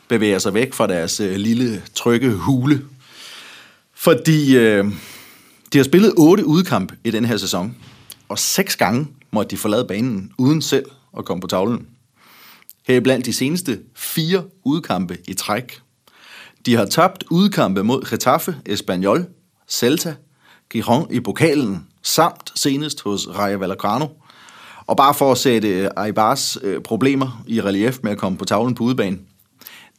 bevæger 0.07 0.39
sig 0.39 0.53
væk 0.53 0.73
fra 0.73 0.87
deres 0.87 1.19
øh, 1.19 1.35
lille, 1.35 1.83
trygge 1.95 2.31
hule. 2.31 2.81
Fordi 3.95 4.57
øh, 4.57 4.85
de 5.73 5.77
har 5.77 5.83
spillet 5.83 6.13
otte 6.17 6.45
udkamp 6.45 6.93
i 7.03 7.11
den 7.11 7.25
her 7.25 7.37
sæson, 7.37 7.75
og 8.29 8.39
seks 8.39 8.75
gange 8.75 9.07
måtte 9.31 9.51
de 9.51 9.57
forlade 9.57 9.85
banen 9.85 10.31
uden 10.37 10.61
selv 10.61 10.85
at 11.17 11.25
komme 11.25 11.41
på 11.41 11.47
tavlen. 11.47 11.87
Øh, 12.91 12.95
heriblandt 12.95 13.25
de 13.25 13.33
seneste 13.33 13.79
fire 13.95 14.43
udkampe 14.65 15.17
i 15.27 15.33
træk. 15.33 15.81
De 16.65 16.75
har 16.75 16.85
tabt 16.85 17.23
udkampe 17.31 17.83
mod 17.83 18.09
Getafe, 18.09 18.55
Espanyol, 18.65 19.25
Celta, 19.69 20.15
Giron 20.69 21.07
i 21.11 21.19
pokalen, 21.19 21.87
samt 22.03 22.51
senest 22.55 23.01
hos 23.01 23.27
Rayo 23.27 23.57
Vallecano. 23.57 24.07
Og 24.87 24.97
bare 24.97 25.13
for 25.13 25.31
at 25.31 25.37
sætte 25.37 25.67
øh, 25.67 25.89
Aibars 25.97 26.57
øh, 26.63 26.81
problemer 26.81 27.43
i 27.47 27.61
relief 27.61 27.99
med 28.03 28.11
at 28.11 28.17
komme 28.17 28.37
på 28.37 28.45
tavlen 28.45 28.75
på 28.75 28.83
udebane. 28.83 29.19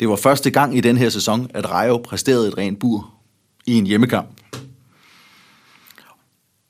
Det 0.00 0.08
var 0.08 0.16
første 0.16 0.50
gang 0.50 0.76
i 0.76 0.80
den 0.80 0.96
her 0.96 1.08
sæson, 1.08 1.50
at 1.54 1.70
Rayo 1.70 1.96
præsterede 1.96 2.48
et 2.48 2.58
rent 2.58 2.78
bur 2.78 3.14
i 3.66 3.74
en 3.74 3.86
hjemmekamp. 3.86 4.28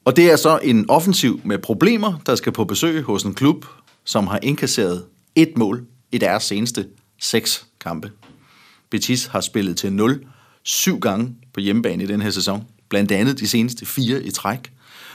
Og 0.04 0.16
det 0.16 0.32
er 0.32 0.36
så 0.36 0.58
en 0.62 0.90
offensiv 0.90 1.40
med 1.44 1.58
problemer, 1.58 2.20
der 2.26 2.34
skal 2.34 2.52
på 2.52 2.64
besøg 2.64 3.02
hos 3.02 3.22
en 3.22 3.34
klub, 3.34 3.66
som 4.04 4.26
har 4.26 4.38
indkasseret 4.42 5.04
et 5.34 5.52
mål 5.56 5.86
i 6.12 6.18
deres 6.18 6.42
seneste 6.42 6.88
seks 7.18 7.66
kampe. 7.80 8.12
Betis 8.90 9.26
har 9.26 9.40
spillet 9.40 9.76
til 9.76 9.92
0 9.92 10.26
syv 10.62 11.00
gange 11.00 11.36
på 11.52 11.60
hjemmebane 11.60 12.04
i 12.04 12.06
den 12.06 12.22
her 12.22 12.30
sæson, 12.30 12.64
blandt 12.88 13.12
andet 13.12 13.38
de 13.38 13.48
seneste 13.48 13.86
fire 13.86 14.22
i 14.22 14.30
træk, 14.30 14.72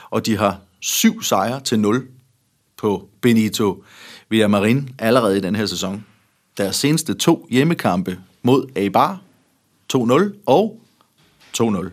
og 0.10 0.26
de 0.26 0.38
har 0.38 0.60
syv 0.80 1.24
sejre 1.24 1.60
til 1.60 1.80
0 1.80 2.08
på 2.78 3.10
Benito 3.22 3.84
Villamarin 4.30 4.96
allerede 5.00 5.38
i 5.38 5.42
den 5.42 5.56
her 5.56 5.66
sæson. 5.66 6.06
Deres 6.58 6.76
seneste 6.76 7.14
to 7.14 7.48
hjemmekampe 7.50 8.20
mod 8.42 8.70
Eibar 8.76 9.22
2-0 9.94 10.34
og 10.46 10.82
2-0. 11.62 11.90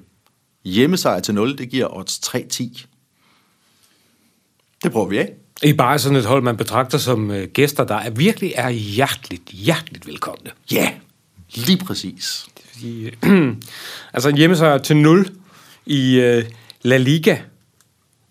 Hjemmesejr 0.64 1.20
til 1.20 1.34
0, 1.34 1.58
det 1.58 1.70
giver 1.70 1.96
odds 1.96 2.18
3-10. 2.18 2.86
Det 4.82 4.92
prøver 4.92 5.08
vi 5.08 5.18
af. 5.18 5.34
I 5.62 5.72
bare 5.72 5.98
sådan 5.98 6.18
et 6.18 6.24
hold, 6.24 6.42
man 6.42 6.56
betragter 6.56 6.98
som 6.98 7.30
øh, 7.30 7.48
gæster, 7.48 7.84
der 7.84 7.94
er 7.94 8.10
virkelig 8.10 8.52
er 8.56 8.70
hjerteligt, 8.70 9.48
hjerteligt 9.48 10.06
velkomne. 10.06 10.50
Ja, 10.72 10.90
lige 11.54 11.84
præcis. 11.84 12.46
Fordi, 12.72 13.10
øh, 13.22 13.56
altså 14.14 14.28
en 14.28 14.36
hjemmesejr 14.36 14.78
til 14.78 14.96
0 14.96 15.30
i 15.86 16.20
øh, 16.20 16.44
La 16.82 16.96
Liga. 16.96 17.36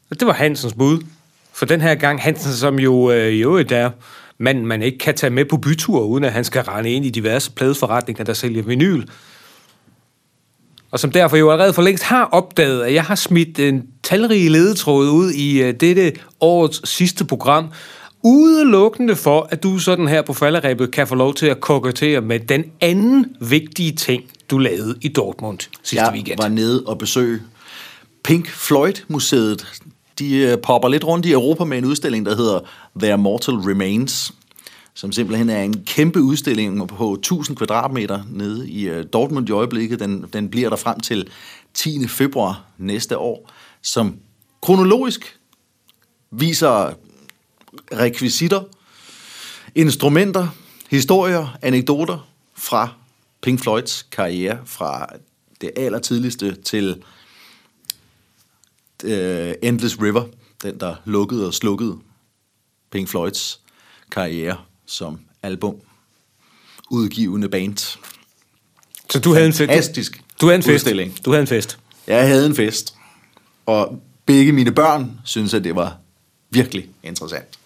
Det 0.09 0.27
var 0.27 0.33
Hansens 0.33 0.73
bud. 0.73 1.03
For 1.53 1.65
den 1.65 1.81
her 1.81 1.95
gang, 1.95 2.21
Hansen 2.21 2.53
som 2.53 2.79
jo 2.79 3.11
øh, 3.11 3.31
i 3.31 3.39
øvrigt 3.39 3.71
er 3.71 3.91
mand, 4.37 4.65
man 4.65 4.81
ikke 4.81 4.97
kan 4.97 5.15
tage 5.15 5.29
med 5.29 5.45
på 5.45 5.57
bytur, 5.57 6.01
uden 6.01 6.23
at 6.23 6.33
han 6.33 6.43
skal 6.43 6.61
rende 6.61 6.91
ind 6.91 7.05
i 7.05 7.09
diverse 7.09 7.51
pladeforretninger, 7.51 8.23
der 8.23 8.33
sælger 8.33 8.63
vinyl. 8.63 9.03
Og 10.93 10.99
som 10.99 11.11
derfor 11.11 11.37
jo 11.37 11.51
allerede 11.51 11.73
for 11.73 11.81
længst 11.81 12.03
har 12.03 12.23
opdaget, 12.23 12.83
at 12.83 12.93
jeg 12.93 13.03
har 13.03 13.15
smidt 13.15 13.59
en 13.59 13.83
talrig 14.03 14.51
ledetråd 14.51 15.09
ud 15.09 15.31
i 15.31 15.61
øh, 15.61 15.73
dette 15.79 16.13
årets 16.41 16.89
sidste 16.89 17.25
program, 17.25 17.67
udelukkende 18.23 19.15
for, 19.15 19.47
at 19.51 19.63
du 19.63 19.79
sådan 19.79 20.07
her 20.07 20.21
på 20.21 20.33
falderæbet 20.33 20.91
kan 20.91 21.07
få 21.07 21.15
lov 21.15 21.33
til 21.33 21.45
at 21.45 21.61
kokettere 21.61 22.21
med 22.21 22.39
den 22.39 22.63
anden 22.81 23.35
vigtige 23.39 23.91
ting, 23.91 24.23
du 24.49 24.57
lavede 24.57 24.95
i 25.01 25.07
Dortmund 25.07 25.59
sidste 25.59 26.05
jeg 26.05 26.13
weekend. 26.13 26.37
var 26.41 26.47
nede 26.47 26.83
og 26.87 26.97
besøge 26.97 27.39
Pink 28.23 28.49
Floyd-museet. 28.49 29.65
De 30.19 30.35
øh, 30.35 30.57
popper 30.57 30.89
lidt 30.89 31.03
rundt 31.03 31.25
i 31.25 31.31
Europa 31.31 31.63
med 31.63 31.77
en 31.77 31.85
udstilling, 31.85 32.25
der 32.25 32.35
hedder 32.35 32.59
Their 32.99 33.15
Mortal 33.15 33.55
Remains, 33.55 34.33
som 34.93 35.11
simpelthen 35.11 35.49
er 35.49 35.63
en 35.63 35.83
kæmpe 35.83 36.21
udstilling 36.21 36.87
på 36.87 37.13
1000 37.13 37.57
kvadratmeter 37.57 38.23
nede 38.29 38.69
i 38.69 38.89
øh, 38.89 39.05
Dortmund 39.13 39.49
i 39.49 39.51
øjeblikket. 39.51 39.99
Den, 39.99 40.25
den 40.33 40.49
bliver 40.49 40.69
der 40.69 40.75
frem 40.75 40.99
til 40.99 41.29
10. 41.73 42.07
februar 42.07 42.65
næste 42.77 43.17
år, 43.17 43.51
som 43.81 44.17
kronologisk 44.61 45.39
viser 46.31 46.93
rekvisitter, 47.91 48.63
instrumenter, 49.75 50.47
historier, 50.89 51.57
anekdoter 51.61 52.27
fra 52.53 52.89
Pink 53.41 53.59
Floyds 53.59 54.07
karriere 54.11 54.59
fra 54.65 55.07
det 55.61 55.71
allertidligste 55.75 56.61
til 56.61 57.03
uh, 59.03 59.09
Endless 59.61 60.01
River, 60.01 60.25
den 60.63 60.79
der 60.79 60.95
lukkede 61.05 61.47
og 61.47 61.53
slukkede 61.53 61.97
Pink 62.91 63.09
Floyds 63.09 63.61
karriere 64.11 64.57
som 64.85 65.19
album 65.43 65.75
udgivende 66.89 67.49
band. 67.49 67.77
Så 69.09 69.19
du 69.19 69.33
havde 69.33 69.45
en 69.45 69.53
fest. 69.53 69.69
Fantastisk 69.69 70.23
Du 70.41 70.45
havde 70.45 70.55
en 70.55 70.63
fest. 70.63 70.87
Du 71.25 71.31
havde 71.31 71.41
en 71.41 71.47
fest. 71.47 71.77
Jeg 72.07 72.27
havde 72.27 72.45
en 72.45 72.55
fest, 72.55 72.95
og 73.65 74.01
begge 74.25 74.51
mine 74.51 74.71
børn 74.71 75.19
synes 75.25 75.53
at 75.53 75.63
det 75.63 75.75
var 75.75 75.97
virkelig 76.49 76.89
interessant. 77.03 77.59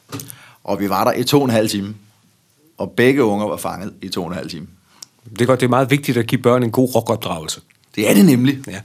Og 0.64 0.80
vi 0.80 0.90
var 0.90 1.04
der 1.04 1.14
i 1.14 1.24
to 1.24 1.38
og 1.38 1.46
en 1.46 1.52
halv 1.52 1.70
time, 1.70 1.96
og 2.78 2.92
begge 2.92 3.24
unger 3.24 3.48
var 3.48 3.58
fanget 3.58 3.94
i 4.02 4.10
to 4.10 4.24
og 4.24 4.28
en 4.28 4.36
halv 4.36 4.50
time. 4.50 4.68
Det 5.30 5.42
er 5.42 5.46
godt, 5.46 5.60
det 5.60 5.66
er 5.66 5.70
meget 5.70 5.92
vigtigt 5.92 6.18
at 6.18 6.28
give 6.28 6.42
børn 6.42 6.64
en 6.64 6.72
god 6.72 6.96
rockopdragelse. 6.96 7.62
Det 7.96 8.10
er 8.10 8.14
det 8.14 8.26
nemlig. 8.26 8.60
Ja. 8.68 8.82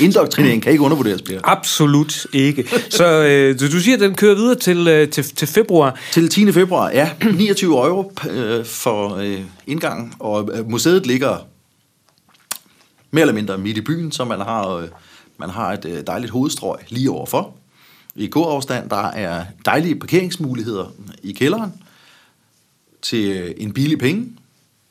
Indoktrinering 0.00 0.62
kan 0.62 0.72
ikke 0.72 0.84
undervurderes, 0.84 1.22
Per. 1.22 1.40
Absolut 1.44 2.26
ikke. 2.32 2.68
Så 2.90 3.22
øh, 3.22 3.60
du, 3.60 3.80
siger, 3.80 3.94
at 3.94 4.00
den 4.00 4.14
kører 4.14 4.34
videre 4.34 4.54
til, 4.54 4.88
øh, 4.88 5.10
til, 5.10 5.24
til 5.24 5.48
februar. 5.48 6.00
Til 6.12 6.28
10. 6.28 6.52
februar, 6.52 6.90
ja. 6.90 7.10
29 7.34 7.86
euro 7.86 8.12
øh, 8.30 8.64
for 8.64 9.16
øh, 9.16 9.40
indgang, 9.66 10.16
og 10.18 10.50
øh, 10.54 10.70
museet 10.70 11.06
ligger 11.06 11.46
mere 13.10 13.22
eller 13.22 13.34
mindre 13.34 13.58
midt 13.58 13.76
i 13.76 13.80
byen, 13.80 14.12
så 14.12 14.24
man 14.24 14.40
har, 14.40 14.68
øh, 14.68 14.88
man 15.38 15.50
har 15.50 15.72
et 15.72 15.84
øh, 15.84 16.06
dejligt 16.06 16.32
hovedstrøg 16.32 16.78
lige 16.88 17.10
overfor. 17.10 17.54
i 18.14 18.28
gåafstand. 18.28 18.90
Der 18.90 19.06
er 19.06 19.44
dejlige 19.64 19.94
parkeringsmuligheder 19.94 20.92
i 21.22 21.32
kælderen 21.32 21.72
til 23.02 23.54
en 23.56 23.72
billig 23.72 23.98
penge. 23.98 24.26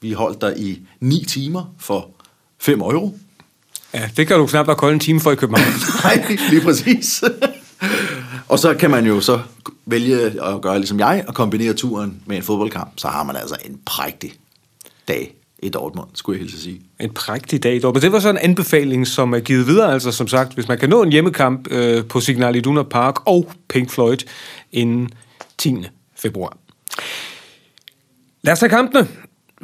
Vi 0.02 0.12
holdt 0.12 0.42
der 0.42 0.54
i 0.56 0.80
9 1.00 1.26
timer 1.28 1.74
for 1.80 2.10
5 2.60 2.82
euro. 2.82 3.18
Ja, 3.94 4.10
det 4.18 4.28
kan 4.28 4.38
du 4.38 4.46
knap 4.46 4.68
nok 4.68 4.82
holde 4.82 4.94
en 4.94 5.00
time 5.00 5.20
for 5.20 5.32
i 5.32 5.36
København. 5.36 5.74
Nej, 6.04 6.38
lige 6.50 6.62
præcis. 6.62 7.24
og 8.48 8.60
så 8.60 8.74
kan 8.74 8.92
man 8.92 9.06
jo 9.06 9.22
så 9.22 9.40
vælge 9.86 10.22
at 10.22 10.62
gøre 10.62 10.78
ligesom 10.78 11.00
jeg, 11.00 11.26
og 11.28 11.34
kombinere 11.34 11.74
turen 11.74 12.22
med 12.26 12.38
en 12.38 12.44
fodboldkamp. 12.44 12.92
Så 12.96 13.08
har 13.08 13.24
man 13.24 13.36
altså 13.36 13.56
en 13.66 13.80
prægtig 13.86 14.34
dag 15.08 15.34
i 15.60 15.70
Dortmund, 15.70 16.08
skulle 16.14 16.40
jeg 16.40 16.48
helt 16.48 16.62
sige. 16.62 16.82
En 17.00 17.14
prægtig 17.14 17.64
dag 17.64 17.76
i 17.76 17.80
Dortmund. 17.80 18.02
Det 18.02 18.12
var 18.12 18.20
så 18.20 18.30
en 18.30 18.38
anbefaling, 18.38 19.08
som 19.08 19.34
er 19.34 19.40
givet 19.40 19.68
videre, 19.68 19.94
altså 19.94 20.12
som 20.12 20.28
sagt, 20.28 20.54
hvis 20.54 20.68
man 20.68 20.78
kan 20.78 20.90
nå 20.90 21.04
en 21.04 21.12
hjemmekamp 21.12 21.68
øh, 21.72 22.06
på 22.06 22.20
Signal 22.20 22.56
Iduna 22.56 22.84
Park 22.84 23.16
og 23.26 23.52
Pink 23.70 23.92
Floyd 23.92 24.18
inden 24.72 25.10
10. 25.58 25.76
februar. 26.16 26.58
Lad 28.42 28.54
os 28.54 28.60
tage 28.60 28.70
kampene 28.70 29.08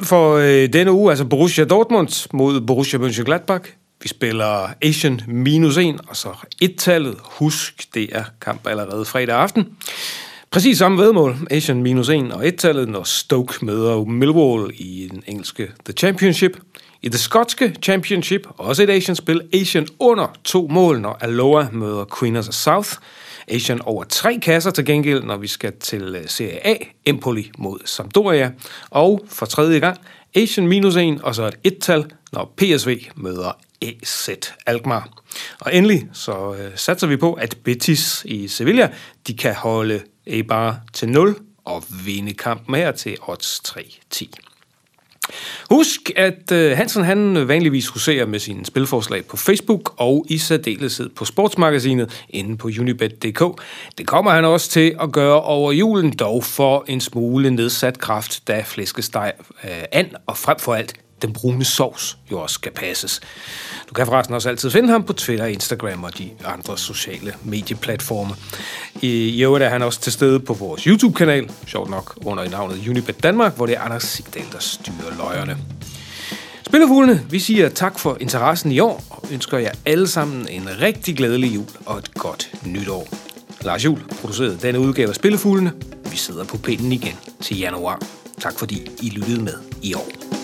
for 0.02 0.34
øh, 0.34 0.72
denne 0.72 0.92
uge, 0.92 1.10
altså 1.10 1.24
Borussia 1.24 1.64
Dortmund 1.64 2.28
mod 2.32 2.60
Borussia 2.60 2.98
Mönchengladbach. 2.98 3.83
Vi 4.04 4.08
spiller 4.08 4.68
Asian 4.82 5.20
minus 5.26 5.76
1, 5.76 6.00
og 6.08 6.16
så 6.16 6.28
et-tallet. 6.60 7.16
Husk, 7.22 7.94
det 7.94 8.08
er 8.12 8.24
kamp 8.40 8.66
allerede 8.66 9.04
fredag 9.04 9.36
aften. 9.36 9.76
Præcis 10.50 10.78
samme 10.78 11.02
vedmål, 11.02 11.36
Asian 11.50 11.82
minus 11.82 12.08
1 12.08 12.32
og 12.32 12.48
et-tallet, 12.48 12.88
når 12.88 13.02
Stoke 13.02 13.64
møder 13.64 14.04
Millwall 14.04 14.70
i 14.74 15.08
den 15.10 15.22
engelske 15.26 15.70
The 15.84 15.92
Championship. 15.92 16.56
I 17.02 17.08
det 17.08 17.20
skotske 17.20 17.76
Championship, 17.82 18.46
også 18.56 18.82
et 18.82 18.90
Asian-spil, 18.90 19.40
Asian 19.52 19.86
under 19.98 20.26
to 20.44 20.68
mål, 20.70 21.00
når 21.00 21.18
Aloha 21.20 21.68
møder 21.72 22.04
Queen 22.20 22.36
of 22.36 22.44
South. 22.44 22.90
Asian 23.48 23.80
over 23.80 24.04
tre 24.04 24.38
kasser 24.42 24.70
til 24.70 24.84
gengæld, 24.84 25.22
når 25.22 25.36
vi 25.36 25.46
skal 25.46 25.72
til 25.80 26.02
øh, 26.02 26.22
Serie 26.26 26.66
A, 26.66 26.74
Empoli 27.06 27.50
mod 27.58 27.78
Sampdoria. 27.84 28.50
Og 28.90 29.24
for 29.28 29.46
tredje 29.46 29.78
gang, 29.78 29.98
Asian 30.34 30.68
minus 30.68 30.96
1, 30.96 31.20
og 31.22 31.34
så 31.34 31.46
et 31.46 31.54
et-tal, 31.64 32.04
når 32.32 32.54
PSV 32.56 33.00
møder 33.16 33.58
AZ 33.84 34.30
Alkmaar. 34.66 35.08
Og 35.60 35.74
endelig 35.74 36.08
så 36.12 36.54
øh, 36.58 36.70
satser 36.76 37.06
vi 37.06 37.16
på, 37.16 37.32
at 37.32 37.56
Betis 37.64 38.22
i 38.24 38.48
Sevilla, 38.48 38.90
de 39.26 39.34
kan 39.34 39.54
holde 39.54 40.02
Eibar 40.26 40.80
til 40.92 41.08
0 41.08 41.36
og 41.64 41.84
vinde 42.04 42.34
kampen 42.34 42.74
her 42.74 42.92
til 42.92 43.16
odds 43.22 43.62
3-10. 43.68 44.30
Husk, 45.70 46.10
at 46.16 46.52
øh, 46.52 46.76
Hansen 46.76 47.04
han 47.04 47.36
øh, 47.36 47.48
vanligvis 47.48 47.88
huserer 47.88 48.26
med 48.26 48.38
sine 48.38 48.66
spilforslag 48.66 49.24
på 49.24 49.36
Facebook 49.36 49.94
og 49.96 50.26
i 50.28 50.38
særdeleshed 50.38 51.08
på 51.08 51.24
sportsmagasinet 51.24 52.24
inde 52.28 52.56
på 52.56 52.68
unibet.dk. 52.80 53.62
Det 53.98 54.06
kommer 54.06 54.30
han 54.30 54.44
også 54.44 54.70
til 54.70 54.96
at 55.00 55.12
gøre 55.12 55.42
over 55.42 55.72
julen, 55.72 56.16
dog 56.16 56.44
for 56.44 56.84
en 56.88 57.00
smule 57.00 57.50
nedsat 57.50 57.98
kraft, 57.98 58.48
da 58.48 58.62
flæskesteg 58.66 59.32
øh, 59.64 59.70
and 59.92 60.08
og 60.26 60.36
frem 60.36 60.58
for 60.58 60.74
alt 60.74 60.94
den 61.22 61.32
brune 61.32 61.64
sovs 61.64 62.18
jo 62.30 62.40
også 62.40 62.54
skal 62.54 62.72
passes. 62.72 63.20
Du 63.88 63.94
kan 63.94 64.06
forresten 64.06 64.34
også 64.34 64.48
altid 64.48 64.70
finde 64.70 64.88
ham 64.88 65.04
på 65.04 65.12
Twitter, 65.12 65.46
Instagram 65.46 66.04
og 66.04 66.18
de 66.18 66.30
andre 66.44 66.78
sociale 66.78 67.34
medieplatforme. 67.44 68.34
I, 69.02 69.42
øvrigt 69.42 69.64
er 69.64 69.68
han 69.68 69.82
også 69.82 70.00
til 70.00 70.12
stede 70.12 70.40
på 70.40 70.54
vores 70.54 70.82
YouTube-kanal, 70.82 71.50
sjovt 71.66 71.90
nok 71.90 72.18
under 72.24 72.48
navnet 72.48 72.88
Unibet 72.88 73.22
Danmark, 73.22 73.56
hvor 73.56 73.66
det 73.66 73.76
er 73.76 73.80
Anders 73.80 74.02
Sigdal, 74.02 74.44
der 74.52 74.58
styrer 74.58 75.16
løjerne. 75.18 75.56
Spillefuglene, 76.66 77.26
vi 77.30 77.38
siger 77.38 77.68
tak 77.68 77.98
for 77.98 78.16
interessen 78.20 78.72
i 78.72 78.80
år, 78.80 79.04
og 79.10 79.28
ønsker 79.32 79.58
jer 79.58 79.72
alle 79.86 80.08
sammen 80.08 80.48
en 80.48 80.68
rigtig 80.80 81.16
glædelig 81.16 81.54
jul 81.54 81.66
og 81.86 81.98
et 81.98 82.14
godt 82.14 82.50
nytår. 82.66 83.08
Lars 83.64 83.84
Jul 83.84 84.00
producerede 84.20 84.58
denne 84.62 84.80
udgave 84.80 85.08
af 85.08 85.14
Spillefuglene. 85.14 85.72
Vi 86.10 86.16
sidder 86.16 86.44
på 86.44 86.56
pinden 86.56 86.92
igen 86.92 87.18
til 87.40 87.58
januar. 87.58 88.02
Tak 88.40 88.58
fordi 88.58 88.90
I 89.02 89.10
lyttede 89.10 89.42
med 89.42 89.54
i 89.82 89.94
år. 89.94 90.43